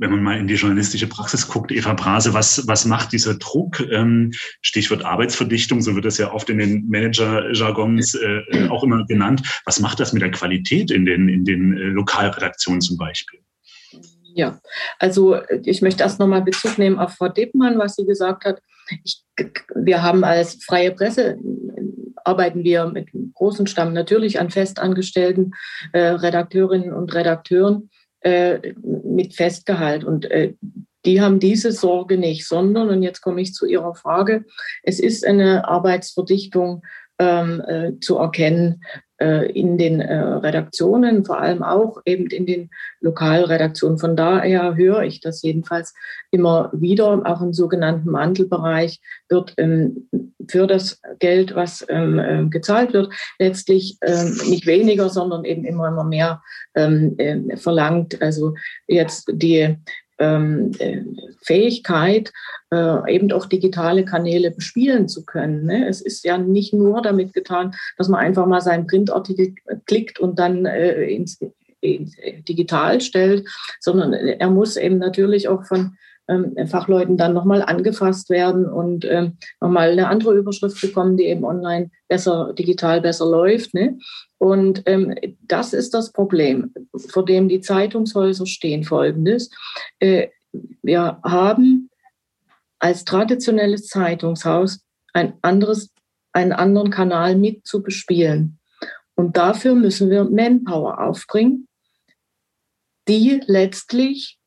[0.00, 3.80] Wenn man mal in die journalistische Praxis guckt, Eva Brase, was, was macht dieser Druck?
[3.80, 9.42] Ähm, Stichwort Arbeitsverdichtung, so wird das ja oft in den Manager-Jargons äh, auch immer genannt.
[9.64, 13.40] Was macht das mit der Qualität in den, in den äh, Lokalredaktionen zum Beispiel?
[14.34, 14.60] Ja,
[15.00, 18.62] also ich möchte erst nochmal Bezug nehmen auf Frau Deppmann, was sie gesagt hat.
[19.04, 19.24] Ich,
[19.74, 21.38] wir haben als freie Presse
[22.28, 25.54] arbeiten wir mit einem großen Stamm natürlich an festangestellten
[25.92, 30.04] äh, Redakteurinnen und Redakteuren äh, mit Festgehalt.
[30.04, 30.54] Und äh,
[31.06, 34.44] die haben diese Sorge nicht, sondern, und jetzt komme ich zu Ihrer Frage,
[34.82, 36.82] es ist eine Arbeitsverdichtung
[37.18, 38.82] ähm, äh, zu erkennen
[39.18, 43.98] in den äh, Redaktionen, vor allem auch eben in den Lokalredaktionen.
[43.98, 45.94] Von daher höre ich das jedenfalls
[46.30, 47.22] immer wieder.
[47.24, 50.08] Auch im sogenannten Mantelbereich wird ähm,
[50.48, 55.88] für das Geld, was ähm, äh, gezahlt wird, letztlich ähm, nicht weniger, sondern eben immer,
[55.88, 56.42] immer mehr
[56.74, 58.20] ähm, äh, verlangt.
[58.22, 58.54] Also
[58.86, 59.76] jetzt die
[60.18, 61.02] ähm, äh,
[61.42, 62.32] Fähigkeit,
[62.70, 65.64] äh, eben auch digitale Kanäle bespielen zu können.
[65.64, 65.88] Ne?
[65.88, 69.54] Es ist ja nicht nur damit getan, dass man einfach mal seinen Printartikel
[69.86, 71.38] klickt und dann äh, ins,
[71.80, 75.96] digital stellt, sondern er muss eben natürlich auch von
[76.66, 81.90] Fachleuten dann nochmal angefasst werden und ähm, nochmal eine andere Überschrift bekommen, die eben online
[82.06, 83.72] besser, digital besser läuft.
[83.72, 83.98] Ne?
[84.36, 86.72] Und ähm, das ist das Problem,
[87.08, 88.84] vor dem die Zeitungshäuser stehen.
[88.84, 89.50] Folgendes.
[90.00, 90.28] Äh,
[90.82, 91.90] wir haben
[92.78, 95.92] als traditionelles Zeitungshaus ein anderes,
[96.32, 98.58] einen anderen Kanal mit zu bespielen.
[99.14, 101.66] Und dafür müssen wir Manpower aufbringen,
[103.08, 104.37] die letztlich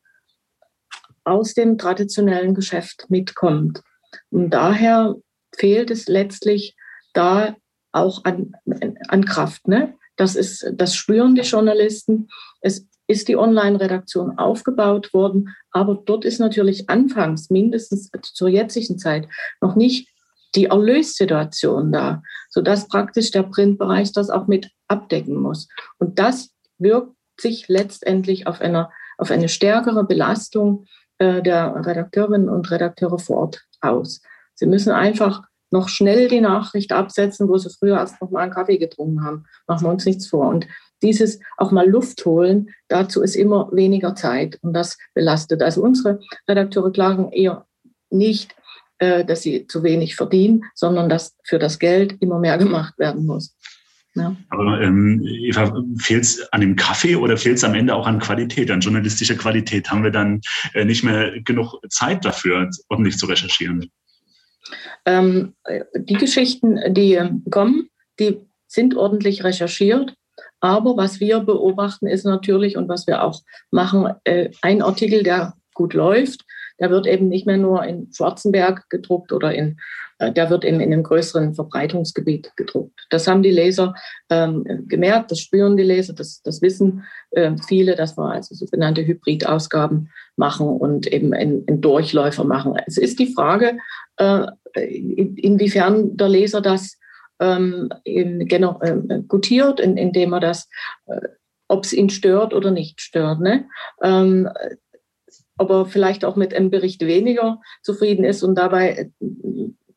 [1.24, 3.82] aus dem traditionellen Geschäft mitkommt.
[4.30, 5.14] Und daher
[5.54, 6.76] fehlt es letztlich
[7.12, 7.56] da
[7.92, 8.52] auch an,
[9.08, 9.68] an Kraft.
[9.68, 9.94] Ne?
[10.16, 12.28] Das, ist, das spüren die Journalisten.
[12.60, 19.28] Es ist die Online-Redaktion aufgebaut worden, aber dort ist natürlich anfangs, mindestens zur jetzigen Zeit,
[19.60, 20.08] noch nicht
[20.54, 25.68] die Erlössituation da, sodass praktisch der Printbereich das auch mit abdecken muss.
[25.98, 30.86] Und das wirkt sich letztendlich auf, einer, auf eine stärkere Belastung
[31.42, 34.22] der Redakteurinnen und Redakteure vor Ort aus.
[34.54, 38.52] Sie müssen einfach noch schnell die Nachricht absetzen, wo sie früher erst noch mal einen
[38.52, 39.44] Kaffee getrunken haben.
[39.66, 40.48] Machen wir uns nichts vor.
[40.48, 40.66] Und
[41.02, 45.62] dieses auch mal Luft holen, dazu ist immer weniger Zeit und das belastet.
[45.62, 47.66] Also unsere Redakteure klagen eher
[48.10, 48.54] nicht,
[48.98, 53.26] äh, dass sie zu wenig verdienen, sondern dass für das Geld immer mehr gemacht werden
[53.26, 53.56] muss.
[54.14, 54.36] Ja.
[54.50, 58.18] Aber ähm, Eva, fehlt es an dem Kaffee oder fehlt es am Ende auch an
[58.18, 59.90] Qualität, an journalistischer Qualität?
[59.90, 60.40] Haben wir dann
[60.74, 63.90] äh, nicht mehr genug Zeit dafür, ordentlich zu recherchieren?
[65.06, 65.54] Ähm,
[65.94, 67.20] die Geschichten, die
[67.50, 67.88] kommen,
[68.20, 70.14] die sind ordentlich recherchiert.
[70.60, 75.54] Aber was wir beobachten, ist natürlich und was wir auch machen, äh, ein Artikel, der
[75.74, 76.44] gut läuft,
[76.82, 79.78] der wird eben nicht mehr nur in Schwarzenberg gedruckt oder in,
[80.18, 83.06] äh, der wird eben in einem größeren Verbreitungsgebiet gedruckt.
[83.10, 83.94] Das haben die Leser
[84.30, 89.06] ähm, gemerkt, das spüren die Leser, das, das wissen äh, viele, dass wir also sogenannte
[89.06, 92.74] Hybridausgaben machen und eben einen Durchläufer machen.
[92.86, 93.78] Es ist die Frage,
[94.16, 96.98] äh, inwiefern der Leser das
[97.40, 100.68] ähm, genau, äh, gutiert, in, indem er das,
[101.06, 101.20] äh,
[101.68, 103.40] ob es ihn stört oder nicht stört.
[103.40, 103.68] Ne?
[104.02, 104.48] Ähm,
[105.62, 109.28] ob er vielleicht auch mit einem Bericht weniger zufrieden ist und dabei äh,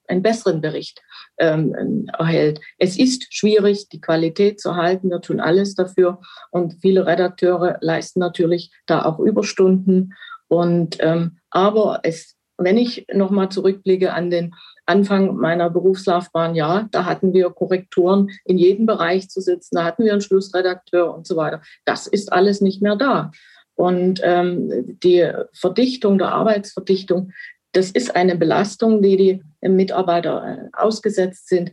[0.07, 1.01] einen besseren Bericht
[1.39, 2.61] ähm, erhält.
[2.77, 5.09] Es ist schwierig, die Qualität zu halten.
[5.09, 6.19] Wir tun alles dafür.
[6.51, 10.13] Und viele Redakteure leisten natürlich da auch Überstunden.
[10.47, 14.53] Und, ähm, aber es, wenn ich nochmal zurückblicke an den
[14.85, 20.05] Anfang meiner Berufslaufbahn, ja, da hatten wir Korrekturen in jedem Bereich zu sitzen, da hatten
[20.05, 21.61] wir einen Schlussredakteur und so weiter.
[21.85, 23.31] Das ist alles nicht mehr da.
[23.75, 27.31] Und ähm, die Verdichtung, der Arbeitsverdichtung,
[27.73, 29.17] das ist eine Belastung, die
[29.61, 31.71] die Mitarbeiter äh, ausgesetzt sind.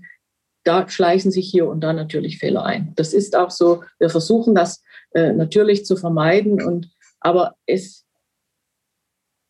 [0.64, 2.92] Da schleichen sich hier und da natürlich Fehler ein.
[2.96, 3.82] Das ist auch so.
[3.98, 6.60] Wir versuchen das äh, natürlich zu vermeiden.
[6.62, 8.04] Und, aber es,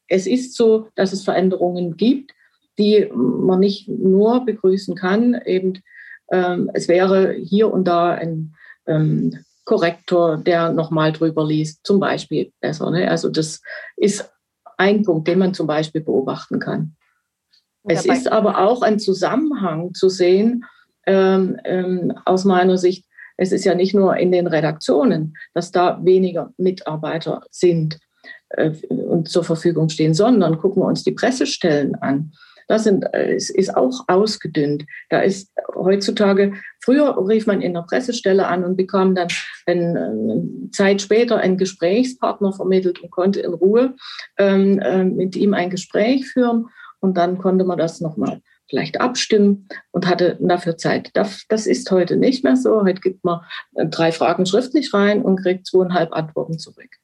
[0.08, 2.32] es ist so, dass es Veränderungen gibt
[2.78, 5.40] die man nicht nur begrüßen kann.
[5.44, 5.82] Eben,
[6.30, 8.54] ähm, es wäre hier und da ein
[8.86, 12.90] ähm, Korrektor, der nochmal drüber liest, zum Beispiel besser.
[12.90, 13.08] Ne?
[13.08, 13.60] Also das
[13.96, 14.30] ist
[14.76, 16.96] ein Punkt, den man zum Beispiel beobachten kann.
[17.84, 20.64] Es ist aber auch ein Zusammenhang zu sehen,
[21.06, 23.06] ähm, ähm, aus meiner Sicht.
[23.36, 27.98] Es ist ja nicht nur in den Redaktionen, dass da weniger Mitarbeiter sind
[28.50, 32.32] äh, und zur Verfügung stehen, sondern gucken wir uns die Pressestellen an.
[32.72, 34.86] Das sind, es ist auch ausgedünnt.
[35.10, 39.28] Da ist heutzutage, früher rief man in der Pressestelle an und bekam dann
[39.66, 43.94] eine Zeit später einen Gesprächspartner vermittelt und konnte in Ruhe
[44.38, 46.70] ähm, äh, mit ihm ein Gespräch führen.
[47.00, 51.10] Und dann konnte man das nochmal vielleicht abstimmen und hatte dafür Zeit.
[51.12, 52.84] Das, das ist heute nicht mehr so.
[52.84, 53.40] Heute gibt man
[53.74, 57.01] drei Fragen schriftlich rein und kriegt zweieinhalb Antworten zurück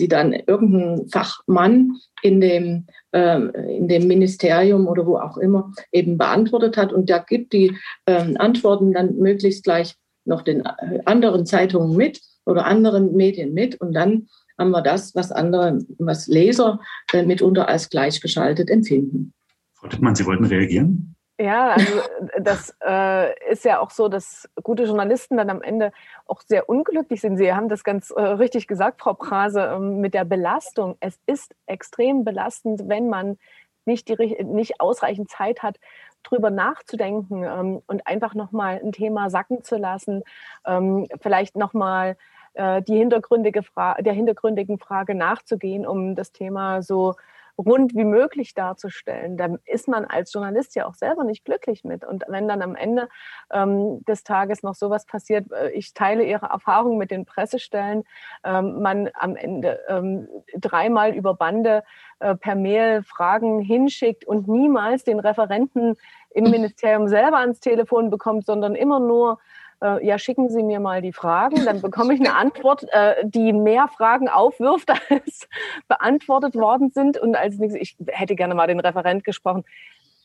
[0.00, 3.38] die dann irgendein Fachmann in dem, äh,
[3.76, 6.92] in dem Ministerium oder wo auch immer eben beantwortet hat.
[6.92, 12.20] Und der gibt die äh, Antworten dann möglichst gleich noch den äh, anderen Zeitungen mit
[12.46, 13.80] oder anderen Medien mit.
[13.80, 16.80] Und dann haben wir das, was andere, was Leser
[17.12, 19.32] äh, mitunter als gleichgeschaltet empfinden.
[19.74, 21.09] Frau Dittmann, Sie wollten reagieren?
[21.40, 25.90] Ja, also äh, das äh, ist ja auch so, dass gute Journalisten dann am Ende
[26.26, 27.38] auch sehr unglücklich sind.
[27.38, 30.98] Sie haben das ganz äh, richtig gesagt, Frau Prase, äh, mit der Belastung.
[31.00, 33.38] Es ist extrem belastend, wenn man
[33.86, 35.78] nicht, die, nicht ausreichend Zeit hat,
[36.24, 40.22] drüber nachzudenken ähm, und einfach nochmal ein Thema sacken zu lassen,
[40.66, 42.18] ähm, vielleicht nochmal
[42.52, 47.14] äh, die hintergründige Fra der hintergründigen Frage nachzugehen, um das Thema so
[47.58, 49.36] rund wie möglich darzustellen.
[49.36, 52.04] Da ist man als Journalist ja auch selber nicht glücklich mit.
[52.04, 53.08] Und wenn dann am Ende
[53.52, 58.04] ähm, des Tages noch sowas passiert, äh, ich teile Ihre Erfahrung mit den Pressestellen,
[58.44, 61.84] ähm, man am Ende ähm, dreimal über Bande
[62.20, 65.96] äh, per Mail Fragen hinschickt und niemals den Referenten
[66.30, 69.38] im Ministerium selber ans Telefon bekommt, sondern immer nur
[69.82, 73.52] äh, ja, schicken Sie mir mal die Fragen, dann bekomme ich eine Antwort, äh, die
[73.52, 75.48] mehr Fragen aufwirft, als
[75.88, 77.18] beantwortet worden sind.
[77.18, 79.64] Und als nächstes, ich hätte gerne mal den Referent gesprochen,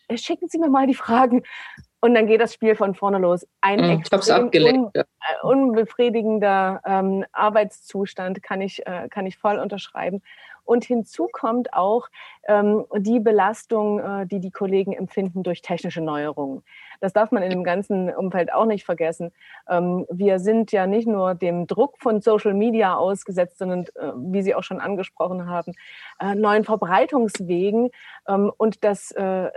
[0.08, 1.44] äh, schicken Sie mir mal die Fragen.
[2.02, 3.48] Und dann geht das Spiel von vorne los.
[3.62, 5.04] Ein hm, ich extrem un äh,
[5.42, 10.22] unbefriedigender ähm, Arbeitszustand kann ich, äh, kann ich voll unterschreiben.
[10.66, 12.10] Und hinzu kommt auch
[12.48, 16.64] ähm, die Belastung, äh, die die Kollegen empfinden durch technische Neuerungen.
[17.02, 19.32] Das darf man in dem ganzen Umfeld auch nicht vergessen.
[19.70, 24.42] Ähm, wir sind ja nicht nur dem Druck von Social Media ausgesetzt, sondern, äh, wie
[24.42, 25.74] Sie auch schon angesprochen haben,
[26.20, 27.90] äh, neuen Verbreitungswegen.
[28.28, 29.50] Ähm, und das äh,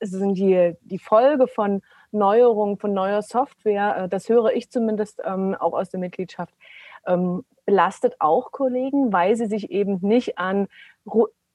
[0.00, 1.82] sind die, die Folge von
[2.12, 4.08] Neuerungen, von neuer Software.
[4.08, 6.54] Das höre ich zumindest ähm, auch aus der Mitgliedschaft
[7.66, 10.68] belastet auch Kollegen, weil sie sich eben nicht an,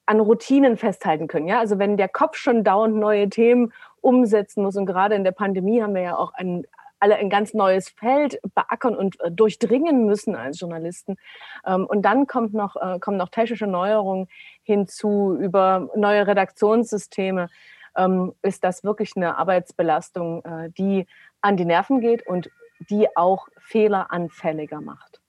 [0.06, 1.48] an Routinen festhalten können.
[1.48, 1.60] Ja?
[1.60, 5.82] Also wenn der Kopf schon dauernd neue Themen umsetzen muss und gerade in der Pandemie
[5.82, 6.66] haben wir ja auch ein,
[7.00, 11.18] alle ein ganz neues Feld beackern und äh, durchdringen müssen als Journalisten.
[11.66, 14.28] Ähm, und dann kommt noch, äh, kommen noch technische Neuerungen
[14.64, 17.50] hinzu über neue Redaktionssysteme.
[17.96, 21.08] Ähm, ist das wirklich eine Arbeitsbelastung, äh, die
[21.42, 22.50] an die Nerven geht und
[22.90, 25.20] die auch fehleranfälliger macht.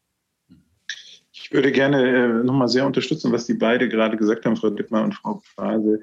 [1.33, 5.05] Ich würde gerne äh, nochmal sehr unterstützen, was die beide gerade gesagt haben, Frau Dittmar
[5.05, 6.01] und Frau Phrase.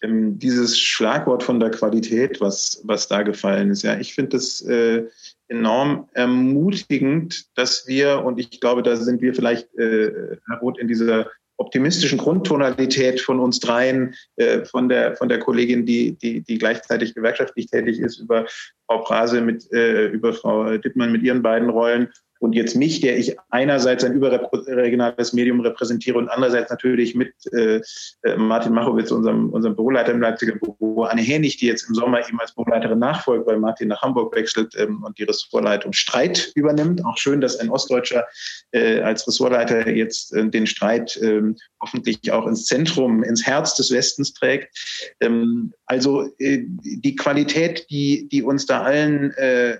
[0.00, 3.82] Ähm, dieses Schlagwort von der Qualität, was, was da gefallen ist.
[3.82, 5.04] Ja, ich finde das äh,
[5.48, 10.88] enorm ermutigend, dass wir, und ich glaube, da sind wir vielleicht, äh, Herr Roth, in
[10.88, 11.26] dieser
[11.58, 17.14] optimistischen Grundtonalität von uns dreien, äh, von der von der Kollegin, die die die gleichzeitig
[17.14, 18.46] gewerkschaftlich tätig ist, über
[18.86, 22.08] Frau Prase mit äh, über Frau Dittmann mit ihren beiden Rollen
[22.40, 27.80] und jetzt mich, der ich einerseits ein überregionales Medium repräsentiere und andererseits natürlich mit äh,
[28.22, 32.20] äh, Martin Machowitz, unserem, unserem Büroleiter im Leipziger Büro, Anne Henig, die jetzt im Sommer
[32.28, 37.04] ihm als Büroleiterin nachfolgt, weil Martin nach Hamburg wechselt ähm, und die Ressortleitung Streit übernimmt.
[37.04, 38.26] Auch schön, dass ein Ostdeutscher
[38.72, 41.42] äh, als Ressortleiter jetzt äh, den Streit äh,
[41.80, 44.76] hoffentlich auch ins Zentrum, ins Herz des Westens trägt.
[45.20, 49.78] Ähm, also äh, die Qualität, die, die uns da allen äh, ähm,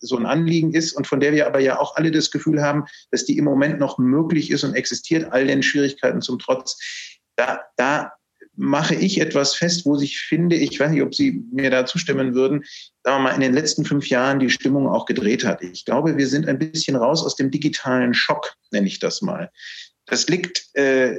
[0.00, 2.84] so ein Anliegen ist und von der wir aber ja auch alle das Gefühl haben,
[3.10, 6.78] dass die im Moment noch möglich ist und existiert, all den Schwierigkeiten zum Trotz.
[7.36, 8.12] Da, da
[8.56, 12.34] mache ich etwas fest, wo sich finde, ich weiß nicht, ob Sie mir da zustimmen
[12.34, 12.64] würden,
[13.02, 15.62] sagen wir mal, in den letzten fünf Jahren die Stimmung auch gedreht hat.
[15.62, 19.50] Ich glaube, wir sind ein bisschen raus aus dem digitalen Schock, nenne ich das mal.
[20.06, 21.18] Das liegt, äh,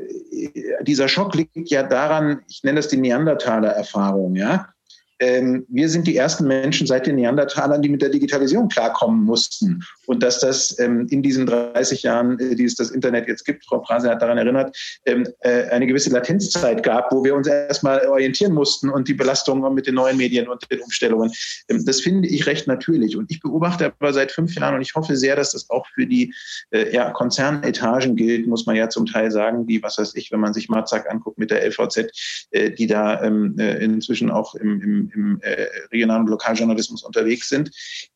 [0.83, 4.74] dieser Schock liegt ja daran, ich nenne das die Neandertaler-Erfahrung, ja
[5.19, 9.83] ähm, wir sind die ersten Menschen seit den Neandertalern, die mit der Digitalisierung klarkommen mussten.
[10.07, 13.65] Und dass das ähm, in diesen 30 Jahren, äh, die es das Internet jetzt gibt,
[13.65, 14.75] Frau Prase hat daran erinnert,
[15.05, 19.73] ähm, äh, eine gewisse Latenzzeit gab, wo wir uns erstmal orientieren mussten und die Belastungen
[19.73, 21.31] mit den neuen Medien und den Umstellungen.
[21.69, 23.15] Ähm, das finde ich recht natürlich.
[23.15, 26.05] Und ich beobachte aber seit fünf Jahren und ich hoffe sehr, dass das auch für
[26.05, 26.33] die
[26.71, 30.41] äh, ja, Konzernetagen gilt, muss man ja zum Teil sagen, die, was weiß ich, wenn
[30.41, 32.11] man sich Marzak anguckt mit der LVZ,
[32.51, 37.71] äh, die da ähm, äh, inzwischen auch im, im im, äh, regionalen Lokaljournalismus unterwegs sind,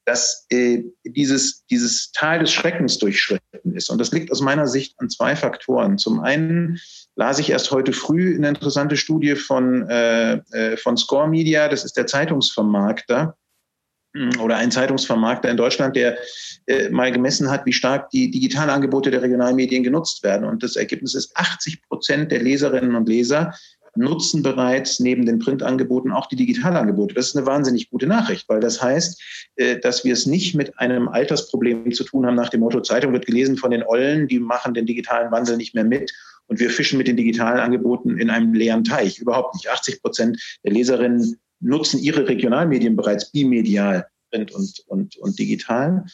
[0.05, 3.89] dass äh, dieses, dieses Tal des Schreckens durchschritten ist.
[3.89, 5.97] Und das liegt aus meiner Sicht an zwei Faktoren.
[5.97, 6.79] Zum einen
[7.15, 11.83] las ich erst heute früh eine interessante Studie von, äh, äh von Score Media, das
[11.83, 13.35] ist der Zeitungsvermarkter,
[14.15, 16.17] hm, oder ein Zeitungsvermarkter in Deutschland, der
[16.65, 20.47] äh, mal gemessen hat, wie stark die digitalen Angebote der Regionalmedien genutzt werden.
[20.47, 23.53] Und das Ergebnis ist, 80 Prozent der Leserinnen und Leser
[23.99, 27.13] nutzen bereits neben den Printangeboten auch die Digitalangebote.
[27.13, 29.21] Das ist eine wahnsinnig gute Nachricht, weil das heißt,
[29.57, 33.13] äh, dass wir es nicht mit einem Altersproblem zu tun haben nach dem Motto, Zeitung
[33.13, 36.11] wird gelesen von den Ollen, die machen den digitalen Wandel nicht mehr mit.
[36.47, 39.19] Und wir fischen mit den digitalen Angeboten in einem leeren Teich.
[39.19, 39.69] Überhaupt nicht.
[39.69, 46.05] 80 Prozent der Leserinnen nutzen ihre Regionalmedien bereits bimedial, Print und, und, und digital.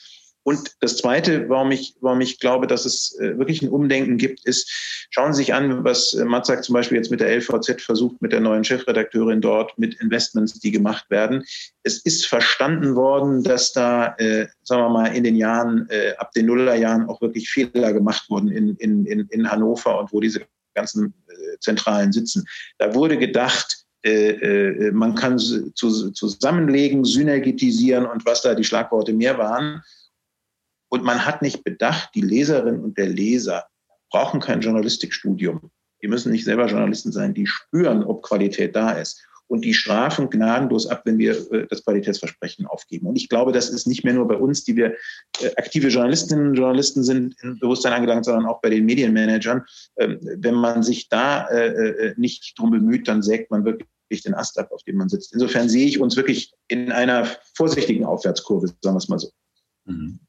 [0.46, 4.46] Und das Zweite, warum ich, warum ich glaube, dass es äh, wirklich ein Umdenken gibt,
[4.46, 4.70] ist,
[5.10, 8.32] schauen Sie sich an, was äh, Matzak zum Beispiel jetzt mit der LVZ versucht, mit
[8.32, 11.44] der neuen Chefredakteurin dort, mit Investments, die gemacht werden.
[11.82, 16.32] Es ist verstanden worden, dass da, äh, sagen wir mal, in den Jahren, äh, ab
[16.34, 20.42] den Nullerjahren auch wirklich Fehler gemacht wurden in, in, in, in Hannover und wo diese
[20.76, 22.46] ganzen äh, Zentralen sitzen.
[22.78, 25.72] Da wurde gedacht, äh, man kann zu,
[26.12, 29.82] zusammenlegen, synergetisieren und was da die Schlagworte mehr waren.
[30.90, 33.66] Und man hat nicht bedacht, die Leserin und der Leser
[34.12, 35.72] brauchen kein Journalistikstudium.
[36.02, 37.34] Die müssen nicht selber Journalisten sein.
[37.34, 39.26] Die spüren, ob Qualität da ist.
[39.48, 43.08] Und die strafen gnadenlos ab, wenn wir äh, das Qualitätsversprechen aufgeben.
[43.08, 44.96] Und ich glaube, das ist nicht mehr nur bei uns, die wir
[45.42, 49.64] äh, aktive Journalistinnen und Journalisten sind, im Bewusstsein angelangt, sondern auch bei den Medienmanagern.
[49.98, 54.58] Ähm, wenn man sich da äh, nicht drum bemüht, dann sägt man wirklich den Ast
[54.58, 55.34] ab, auf dem man sitzt.
[55.34, 59.30] Insofern sehe ich uns wirklich in einer vorsichtigen Aufwärtskurve, sagen wir es mal so.
[59.86, 60.20] Mhm.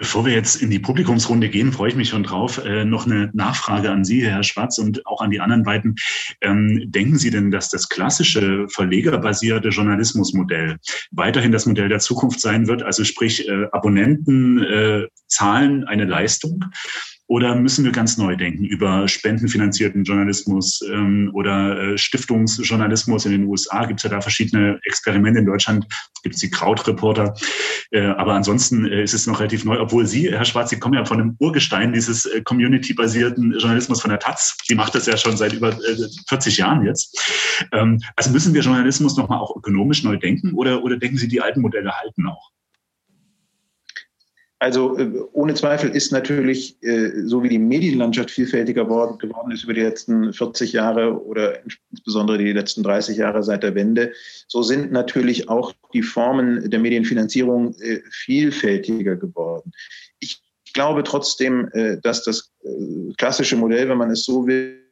[0.00, 2.64] Bevor wir jetzt in die Publikumsrunde gehen, freue ich mich schon drauf.
[2.64, 5.96] Äh, noch eine Nachfrage an Sie, Herr Schwarz, und auch an die anderen beiden.
[6.40, 10.76] Ähm, denken Sie denn, dass das klassische verlegerbasierte Journalismusmodell
[11.10, 12.84] weiterhin das Modell der Zukunft sein wird?
[12.84, 16.64] Also sprich, äh, Abonnenten äh, zahlen eine Leistung
[17.28, 23.26] oder müssen wir ganz neu denken über spendenfinanzierten Journalismus ähm, oder äh, Stiftungsjournalismus?
[23.26, 25.40] In den USA gibt es ja da verschiedene Experimente.
[25.40, 25.86] In Deutschland
[26.22, 27.34] gibt es die Krautreporter.
[27.90, 30.94] Äh, aber ansonsten äh, ist es noch relativ neu, obwohl Sie, Herr Schwarz, Sie kommen
[30.94, 34.56] ja von einem Urgestein dieses äh, community-basierten Journalismus von der Taz.
[34.70, 35.76] Die macht das ja schon seit über
[36.28, 37.14] 40 äh, Jahren jetzt.
[37.72, 41.42] Ähm, also müssen wir Journalismus nochmal auch ökonomisch neu denken oder, oder denken Sie, die
[41.42, 42.52] alten Modelle halten auch?
[44.60, 49.74] Also äh, ohne Zweifel ist natürlich, äh, so wie die Medienlandschaft vielfältiger geworden ist über
[49.74, 51.60] die letzten 40 Jahre oder
[51.92, 54.12] insbesondere die letzten 30 Jahre seit der Wende,
[54.48, 59.70] so sind natürlich auch die Formen der Medienfinanzierung äh, vielfältiger geworden.
[60.18, 60.42] Ich
[60.74, 61.70] glaube trotzdem,
[62.02, 62.52] dass das
[63.16, 64.87] klassische Modell, wenn man es so will,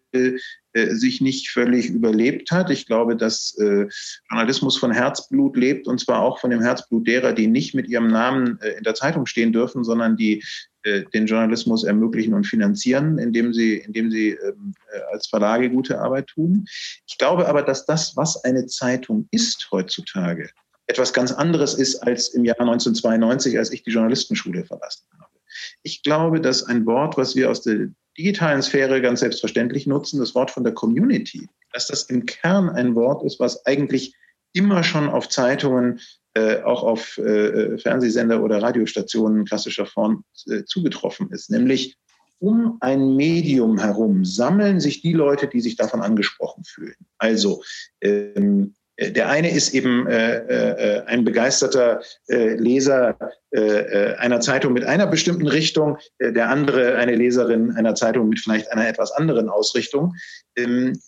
[0.74, 2.70] sich nicht völlig überlebt hat.
[2.70, 3.86] Ich glaube, dass äh,
[4.28, 8.08] Journalismus von Herzblut lebt und zwar auch von dem Herzblut derer, die nicht mit ihrem
[8.08, 10.44] Namen äh, in der Zeitung stehen dürfen, sondern die
[10.86, 16.00] äh, den Journalismus ermöglichen und finanzieren, indem sie, indem sie ähm, äh, als Verlage gute
[16.00, 16.66] Arbeit tun.
[17.06, 20.50] Ich glaube aber, dass das, was eine Zeitung ist heutzutage,
[20.86, 25.35] etwas ganz anderes ist als im Jahr 1992, als ich die Journalistenschule verlassen habe.
[25.82, 27.88] Ich glaube, dass ein Wort, was wir aus der
[28.18, 32.94] digitalen Sphäre ganz selbstverständlich nutzen, das Wort von der Community, dass das im Kern ein
[32.94, 34.14] Wort ist, was eigentlich
[34.52, 36.00] immer schon auf Zeitungen,
[36.34, 41.96] äh, auch auf äh, Fernsehsender oder Radiostationen klassischer Form äh, zugetroffen ist, nämlich
[42.38, 46.96] um ein Medium herum sammeln sich die Leute, die sich davon angesprochen fühlen.
[47.18, 47.62] Also
[48.02, 53.18] ähm, äh, der eine ist eben äh, äh, ein begeisterter äh, Leser
[53.50, 58.40] äh, äh, einer Zeitung mit einer bestimmten Richtung, der andere eine Leserin einer Zeitung mit
[58.40, 60.14] vielleicht einer etwas anderen Ausrichtung.
[60.56, 60.98] Ähm,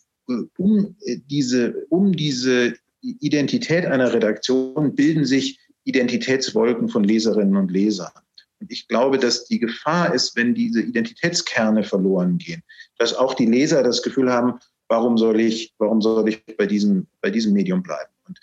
[0.59, 8.13] um, diese, um diese Identität einer Redaktion bilden sich Identitätswolken von Leserinnen und Lesern.
[8.61, 12.63] Und ich glaube, dass die Gefahr ist, wenn diese Identitätskerne verloren gehen,
[12.99, 14.59] dass auch die Leser das Gefühl haben,
[14.89, 18.11] warum soll ich, warum soll ich bei diesem, bei diesem Medium bleiben?
[18.27, 18.39] Und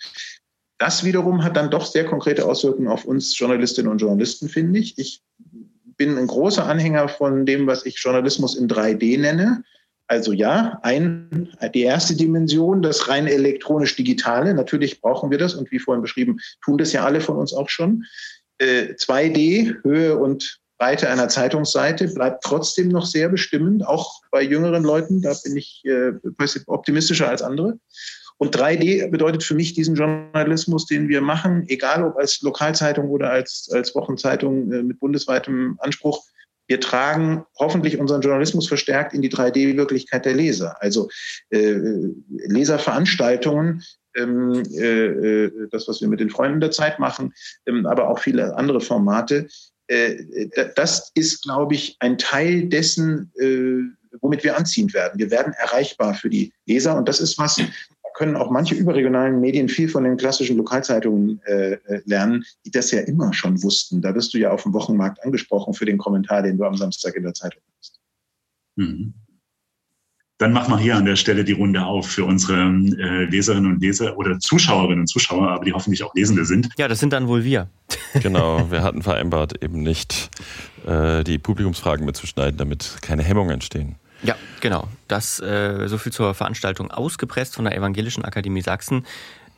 [0.78, 4.98] das wiederum hat dann doch sehr konkrete Auswirkungen auf uns Journalistinnen und Journalisten, finde ich.
[4.98, 5.22] Ich
[5.96, 9.64] bin ein großer Anhänger von dem, was ich Journalismus in 3D nenne.
[10.08, 14.54] Also ja, ein, die erste Dimension, das rein elektronisch-digitale.
[14.54, 17.68] Natürlich brauchen wir das und wie vorhin beschrieben, tun das ja alle von uns auch
[17.68, 18.04] schon.
[18.58, 24.84] Äh, 2D, Höhe und Breite einer Zeitungsseite bleibt trotzdem noch sehr bestimmend, auch bei jüngeren
[24.84, 25.22] Leuten.
[25.22, 26.12] Da bin ich äh,
[26.66, 27.78] optimistischer als andere.
[28.38, 33.30] Und 3D bedeutet für mich diesen Journalismus, den wir machen, egal ob als Lokalzeitung oder
[33.30, 36.22] als, als Wochenzeitung äh, mit bundesweitem Anspruch.
[36.68, 40.76] Wir tragen hoffentlich unseren Journalismus verstärkt in die 3D-Wirklichkeit der Leser.
[40.80, 41.08] Also
[41.50, 41.76] äh,
[42.28, 43.82] Leserveranstaltungen,
[44.16, 47.32] ähm, äh, äh, das, was wir mit den Freunden der Zeit machen,
[47.66, 49.46] ähm, aber auch viele andere Formate,
[50.74, 53.82] das ist, glaube ich, ein Teil dessen, äh,
[54.20, 55.18] womit wir anziehend werden.
[55.18, 57.64] Wir werden erreichbar für die Leser und das ist was, da
[58.14, 63.00] können auch manche überregionalen Medien viel von den klassischen Lokalzeitungen äh, lernen, die das ja
[63.00, 64.00] immer schon wussten.
[64.02, 67.14] Da wirst du ja auf dem Wochenmarkt angesprochen für den Kommentar, den du am Samstag
[67.14, 68.00] in der Zeitung hast.
[68.76, 69.14] Mhm.
[70.38, 73.80] Dann machen wir hier an der Stelle die Runde auf für unsere äh, Leserinnen und
[73.80, 76.68] Leser oder Zuschauerinnen und Zuschauer, aber die hoffentlich auch Lesende sind.
[76.76, 77.68] Ja, das sind dann wohl wir.
[78.22, 80.30] Genau, wir hatten vereinbart, eben nicht
[80.86, 83.96] äh, die Publikumsfragen mitzuschneiden, damit keine Hemmungen entstehen.
[84.22, 84.88] Ja, genau.
[85.06, 89.04] Das äh, so viel zur Veranstaltung ausgepresst von der Evangelischen Akademie Sachsen.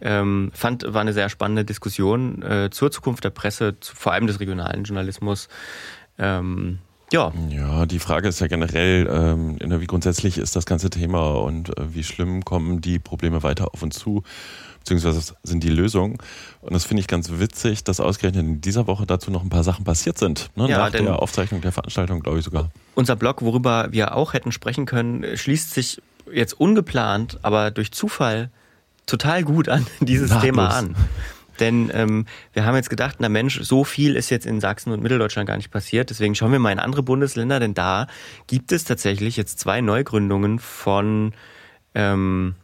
[0.00, 4.26] Ähm, fand war eine sehr spannende Diskussion äh, zur Zukunft der Presse, zu, vor allem
[4.26, 5.48] des regionalen Journalismus.
[6.18, 6.78] Ähm,
[7.12, 7.32] ja.
[7.48, 11.94] Ja, die Frage ist ja generell, ähm, wie grundsätzlich ist das ganze Thema und äh,
[11.94, 14.22] wie schlimm kommen die Probleme weiter auf uns zu,
[14.80, 16.18] beziehungsweise sind die Lösungen.
[16.60, 19.64] Und das finde ich ganz witzig, dass ausgerechnet in dieser Woche dazu noch ein paar
[19.64, 20.50] Sachen passiert sind.
[20.56, 20.68] Ne?
[20.68, 22.70] Ja, Nach der Aufzeichnung der Veranstaltung, glaube ich sogar.
[22.94, 26.02] Unser Blog, worüber wir auch hätten sprechen können, schließt sich
[26.32, 28.50] jetzt ungeplant, aber durch Zufall
[29.06, 30.44] total gut an dieses Nahtlos.
[30.44, 30.94] Thema an.
[31.60, 35.02] Denn ähm, wir haben jetzt gedacht, na Mensch, so viel ist jetzt in Sachsen und
[35.02, 36.10] Mitteldeutschland gar nicht passiert.
[36.10, 38.06] Deswegen schauen wir mal in andere Bundesländer, denn da
[38.46, 41.32] gibt es tatsächlich jetzt zwei Neugründungen von
[41.94, 42.54] ähm,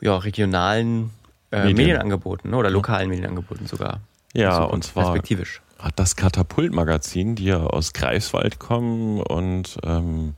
[0.00, 1.10] ja, regionalen
[1.50, 1.76] äh, Medien.
[1.76, 4.00] Medienangeboten oder lokalen Medienangeboten sogar.
[4.34, 10.34] Ja, und zwar perspektivisch hat das Katapult-Magazin, die ja aus Greifswald kommen und ähm,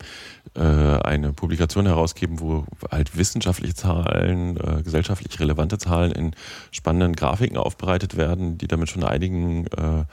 [0.55, 6.33] äh, eine Publikation herausgeben, wo halt wissenschaftliche Zahlen, äh, gesellschaftlich relevante Zahlen in
[6.73, 10.05] spannenden Grafiken aufbereitet werden, die damit schon einigen äh,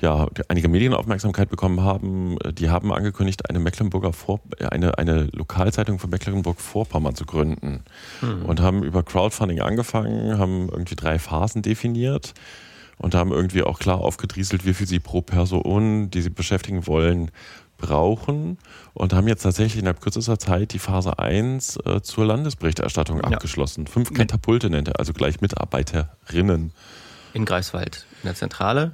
[0.00, 2.36] ja, einige Medienaufmerksamkeit bekommen haben.
[2.52, 4.40] Die haben angekündigt, eine Mecklenburger Vor
[4.70, 7.82] eine, eine Lokalzeitung von Mecklenburg-Vorpommern zu gründen.
[8.20, 8.44] Hm.
[8.44, 12.34] Und haben über Crowdfunding angefangen, haben irgendwie drei Phasen definiert
[12.98, 17.30] und haben irgendwie auch klar aufgedrieselt, wie viel sie pro Person, die sie beschäftigen wollen,
[17.78, 18.58] brauchen
[18.92, 23.24] und haben jetzt tatsächlich innerhalb kürzester Zeit die Phase 1 äh, zur Landesberichterstattung ja.
[23.24, 23.86] abgeschlossen.
[23.86, 26.72] Fünf Katapulte nennt er, also gleich Mitarbeiterinnen.
[27.32, 28.92] In Greifswald, in der Zentrale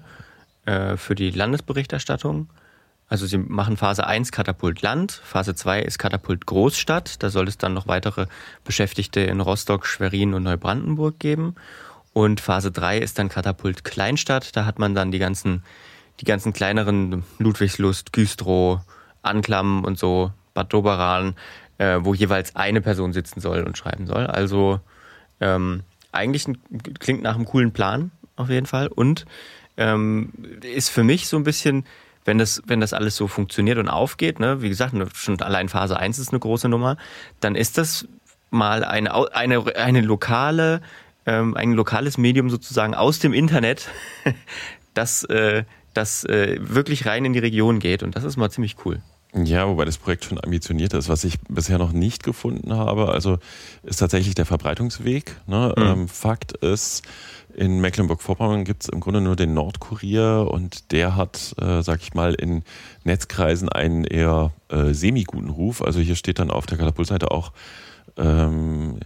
[0.66, 2.50] äh, für die Landesberichterstattung.
[3.08, 7.22] Also sie machen Phase 1 Katapult Land, Phase 2 ist Katapult Großstadt.
[7.22, 8.26] Da soll es dann noch weitere
[8.64, 11.54] Beschäftigte in Rostock, Schwerin und Neubrandenburg geben.
[12.14, 14.56] Und Phase 3 ist dann Katapult Kleinstadt.
[14.56, 15.62] Da hat man dann die ganzen,
[16.20, 18.80] die ganzen kleineren Ludwigslust, Güstrow,
[19.22, 21.34] Anklam und so, Bad Doberan,
[21.78, 24.26] äh, wo jeweils eine Person sitzen soll und schreiben soll.
[24.26, 24.80] Also
[25.40, 26.58] ähm, eigentlich ein,
[27.00, 28.86] klingt nach einem coolen Plan auf jeden Fall.
[28.86, 29.26] Und
[29.76, 31.84] ähm, ist für mich so ein bisschen,
[32.24, 35.98] wenn das, wenn das alles so funktioniert und aufgeht, ne, wie gesagt, schon allein Phase
[35.98, 36.96] 1 ist eine große Nummer,
[37.40, 38.06] dann ist das
[38.50, 40.80] mal eine, eine, eine lokale,
[41.26, 43.88] ähm, ein lokales Medium sozusagen aus dem Internet,
[44.94, 48.02] das, äh, das äh, wirklich rein in die Region geht.
[48.02, 49.00] Und das ist mal ziemlich cool.
[49.36, 51.08] Ja, wobei das Projekt schon ambitioniert ist.
[51.08, 53.38] Was ich bisher noch nicht gefunden habe, also
[53.82, 55.36] ist tatsächlich der Verbreitungsweg.
[55.46, 55.74] Ne?
[55.76, 55.82] Mhm.
[55.82, 57.02] Ähm, Fakt ist,
[57.52, 62.14] in Mecklenburg-Vorpommern gibt es im Grunde nur den Nordkurier und der hat, äh, sag ich
[62.14, 62.62] mal, in
[63.02, 65.82] Netzkreisen einen eher äh, semi-guten Ruf.
[65.82, 67.52] Also hier steht dann auf der Katapultseite auch,
[68.16, 69.00] ähm,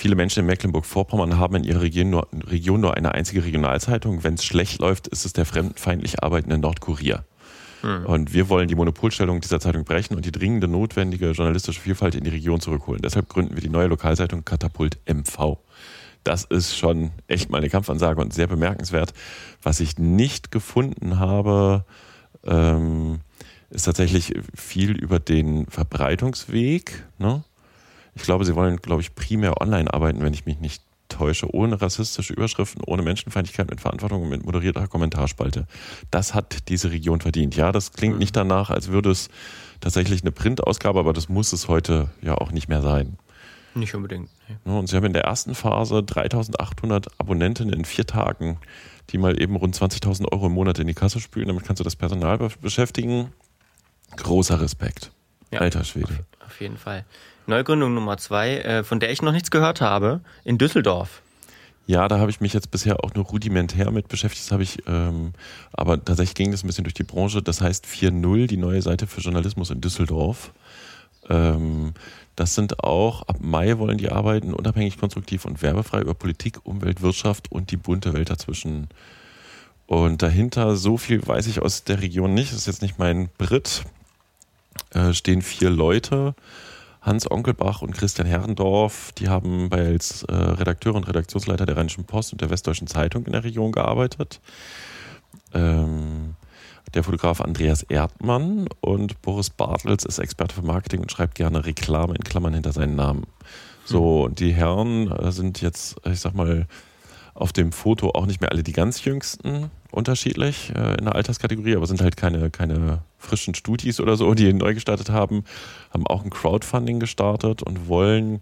[0.00, 4.24] viele Menschen in Mecklenburg-Vorpommern haben in ihrer Region nur, Region nur eine einzige Regionalzeitung.
[4.24, 7.24] Wenn es schlecht läuft, ist es der fremdenfeindlich arbeitende Nordkurier.
[7.82, 8.06] Mhm.
[8.06, 12.24] Und wir wollen die Monopolstellung dieser Zeitung brechen und die dringende notwendige journalistische Vielfalt in
[12.24, 13.02] die Region zurückholen.
[13.02, 15.58] Deshalb gründen wir die neue Lokalzeitung Katapult MV.
[16.24, 19.12] Das ist schon echt mal eine Kampfansage und sehr bemerkenswert.
[19.62, 21.84] Was ich nicht gefunden habe,
[22.46, 23.20] ähm,
[23.68, 27.06] ist tatsächlich viel über den Verbreitungsweg.
[27.18, 27.44] Ne?
[28.14, 31.80] Ich glaube, sie wollen, glaube ich, primär online arbeiten, wenn ich mich nicht täusche, ohne
[31.80, 35.66] rassistische Überschriften, ohne Menschenfeindlichkeit, mit Verantwortung und mit moderierter Kommentarspalte.
[36.10, 37.56] Das hat diese Region verdient.
[37.56, 39.28] Ja, das klingt nicht danach, als würde es
[39.80, 43.18] tatsächlich eine Printausgabe, aber das muss es heute ja auch nicht mehr sein.
[43.74, 44.30] Nicht unbedingt.
[44.64, 44.72] Nee.
[44.72, 48.58] Und sie haben in der ersten Phase 3800 Abonnenten in vier Tagen,
[49.10, 51.48] die mal eben rund 20.000 Euro im Monat in die Kasse spülen.
[51.48, 53.32] Damit kannst du das Personal beschäftigen.
[54.16, 55.12] Großer Respekt.
[55.52, 56.24] Ja, Alter Schwede.
[56.40, 57.04] Auf, auf jeden Fall.
[57.46, 61.22] Neugründung Nummer zwei, äh, von der ich noch nichts gehört habe, in Düsseldorf.
[61.86, 64.52] Ja, da habe ich mich jetzt bisher auch nur rudimentär mit beschäftigt.
[64.52, 65.32] Habe ich, ähm,
[65.72, 67.42] aber tatsächlich ging das ein bisschen durch die Branche.
[67.42, 70.52] Das heißt 4.0, die neue Seite für Journalismus in Düsseldorf.
[71.28, 71.94] Ähm,
[72.36, 77.02] das sind auch, ab Mai wollen die arbeiten, unabhängig, konstruktiv und werbefrei über Politik, Umwelt,
[77.02, 78.88] Wirtschaft und die bunte Welt dazwischen.
[79.86, 83.28] Und dahinter, so viel weiß ich aus der Region nicht, das ist jetzt nicht mein
[83.36, 83.82] Brit,
[84.94, 86.34] äh, stehen vier Leute.
[87.00, 92.04] Hans Onkelbach und Christian Herrendorf, die haben bei als äh, Redakteur und Redaktionsleiter der Rheinischen
[92.04, 94.40] Post und der Westdeutschen Zeitung in der Region gearbeitet.
[95.54, 96.34] Ähm,
[96.94, 102.14] der Fotograf Andreas Erdmann und Boris Bartels ist Experte für Marketing und schreibt gerne Reklame
[102.14, 103.26] in Klammern hinter seinen Namen.
[103.84, 106.66] So, und die Herren äh, sind jetzt, ich sag mal,
[107.40, 111.76] auf dem Foto auch nicht mehr alle die ganz jüngsten unterschiedlich äh, in der Alterskategorie,
[111.76, 115.44] aber sind halt keine, keine frischen Studis oder so, die neu gestartet haben,
[115.92, 118.40] haben auch ein Crowdfunding gestartet und wollen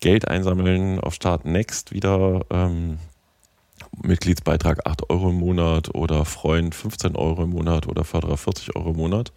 [0.00, 2.44] Geld einsammeln auf Start Next wieder.
[2.50, 2.98] Ähm,
[4.02, 8.90] Mitgliedsbeitrag 8 Euro im Monat oder Freund 15 Euro im Monat oder Förderer 40 Euro
[8.90, 9.32] im Monat.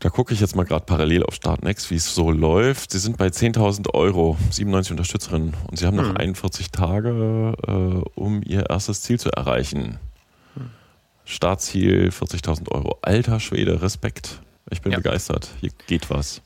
[0.00, 2.92] Da gucke ich jetzt mal gerade parallel auf Startnext, wie es so läuft.
[2.92, 6.16] Sie sind bei 10.000 Euro, 97 Unterstützerinnen und sie haben noch hm.
[6.16, 9.98] 41 Tage, äh, um ihr erstes Ziel zu erreichen.
[10.54, 10.70] Hm.
[11.26, 12.98] Startziel 40.000 Euro.
[13.02, 14.40] Alter Schwede, Respekt.
[14.70, 14.98] Ich bin ja.
[14.98, 15.50] begeistert.
[15.60, 16.40] Hier geht was.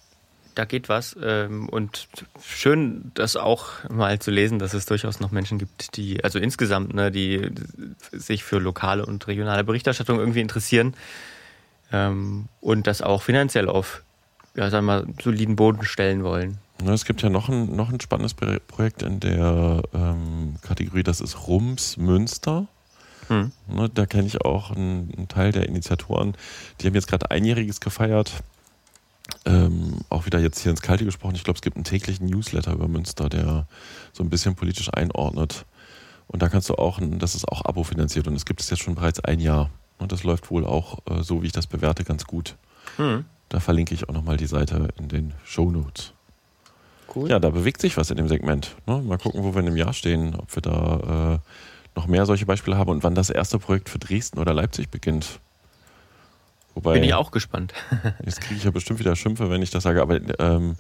[0.56, 1.16] Da geht was.
[1.22, 2.08] Ähm, und
[2.42, 6.92] schön, das auch mal zu lesen, dass es durchaus noch Menschen gibt, die, also insgesamt,
[6.92, 7.52] ne, die
[8.10, 10.96] sich für lokale und regionale Berichterstattung irgendwie interessieren
[11.92, 14.02] ähm, und das auch finanziell auf,
[14.54, 16.58] ja, sagen wir mal, soliden Boden stellen wollen.
[16.86, 21.46] Es gibt ja noch ein, noch ein spannendes Projekt in der ähm, Kategorie, das ist
[21.46, 22.66] Rums Münster.
[23.28, 23.52] Hm.
[23.68, 26.36] Ne, da kenne ich auch einen, einen, Teil der Initiatoren.
[26.80, 28.32] Die haben jetzt gerade einjähriges gefeiert.
[29.46, 31.34] Ähm, auch wieder jetzt hier ins Kalte gesprochen.
[31.34, 33.66] Ich glaube, es gibt einen täglichen Newsletter über Münster, der
[34.12, 35.64] so ein bisschen politisch einordnet.
[36.26, 38.82] Und da kannst du auch, das ist auch Abo finanziert und es gibt es jetzt
[38.82, 39.70] schon bereits ein Jahr.
[39.98, 42.56] Und das läuft wohl auch, äh, so wie ich das bewerte, ganz gut.
[42.96, 43.24] Hm.
[43.48, 46.12] Da verlinke ich auch nochmal die Seite in den Show Notes.
[47.14, 47.30] Cool.
[47.30, 48.74] Ja, da bewegt sich was in dem Segment.
[48.86, 49.00] Ne?
[49.02, 51.38] Mal gucken, wo wir in einem Jahr stehen, ob wir da äh,
[51.96, 55.40] noch mehr solche Beispiele haben und wann das erste Projekt für Dresden oder Leipzig beginnt.
[56.74, 57.72] Wobei, Bin ich auch gespannt.
[58.24, 60.74] jetzt kriege ich ja bestimmt wieder Schimpfe, wenn ich das sage, aber ähm,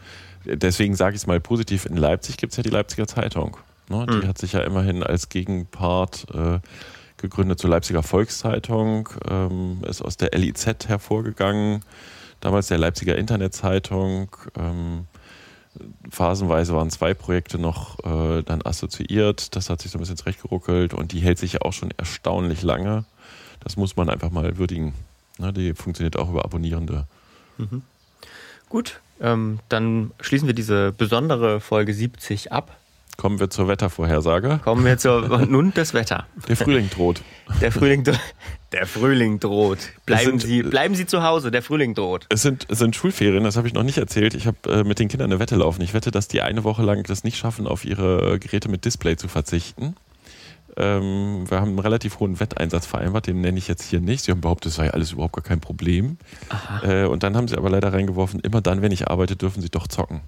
[0.44, 1.86] deswegen sage ich es mal positiv.
[1.86, 3.56] In Leipzig gibt es ja die Leipziger Zeitung.
[3.88, 4.04] Ne?
[4.08, 4.28] Die hm.
[4.28, 6.58] hat sich ja immerhin als Gegenpart äh,
[7.24, 11.82] gegründet zur Leipziger Volkszeitung, ähm, ist aus der LIZ hervorgegangen,
[12.40, 14.28] damals der Leipziger Internetzeitung.
[14.58, 15.06] Ähm,
[16.10, 19.56] phasenweise waren zwei Projekte noch äh, dann assoziiert.
[19.56, 22.62] Das hat sich so ein bisschen zurechtgeruckelt und die hält sich ja auch schon erstaunlich
[22.62, 23.06] lange.
[23.60, 24.92] Das muss man einfach mal würdigen.
[25.38, 27.06] Ne, die funktioniert auch über Abonnierende.
[27.56, 27.82] Mhm.
[28.68, 32.76] Gut, ähm, dann schließen wir diese besondere Folge 70 ab.
[33.16, 34.60] Kommen wir zur Wettervorhersage.
[34.64, 36.26] Kommen wir zur nun das Wetter.
[36.48, 37.22] Der Frühling droht.
[37.60, 38.04] Der Frühling,
[38.72, 39.78] der Frühling droht.
[40.06, 42.26] Bleiben, sind, Sie, bleiben Sie zu Hause, der Frühling droht.
[42.28, 44.34] Es sind, es sind Schulferien, das habe ich noch nicht erzählt.
[44.34, 45.82] Ich habe äh, mit den Kindern eine Wette laufen.
[45.82, 49.16] Ich wette, dass die eine Woche lang das nicht schaffen, auf ihre Geräte mit Display
[49.16, 49.94] zu verzichten.
[50.76, 54.24] Ähm, wir haben einen relativ hohen Wetteinsatz vereinbart, den nenne ich jetzt hier nicht.
[54.24, 56.18] Sie haben behauptet, es sei alles überhaupt gar kein Problem.
[56.82, 59.70] Äh, und dann haben sie aber leider reingeworfen, immer dann, wenn ich arbeite, dürfen sie
[59.70, 60.20] doch zocken.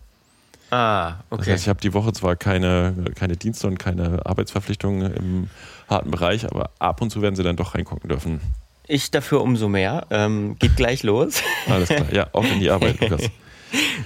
[0.70, 1.44] Ah, okay.
[1.44, 5.50] Das heißt, ich habe die Woche zwar keine, keine Dienste und keine Arbeitsverpflichtungen im
[5.88, 8.40] harten Bereich, aber ab und zu werden sie dann doch reingucken dürfen.
[8.88, 10.06] Ich dafür umso mehr.
[10.10, 11.42] Ähm, geht gleich los.
[11.68, 12.12] Alles klar.
[12.12, 13.30] Ja, auf in die Arbeit, Lukas.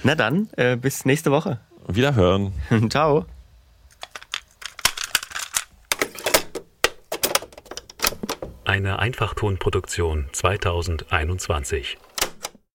[0.03, 1.59] Na dann, äh, bis nächste Woche.
[1.87, 2.53] Wiederhören.
[2.89, 3.25] Ciao.
[8.63, 11.97] Eine Einfachtonproduktion 2021.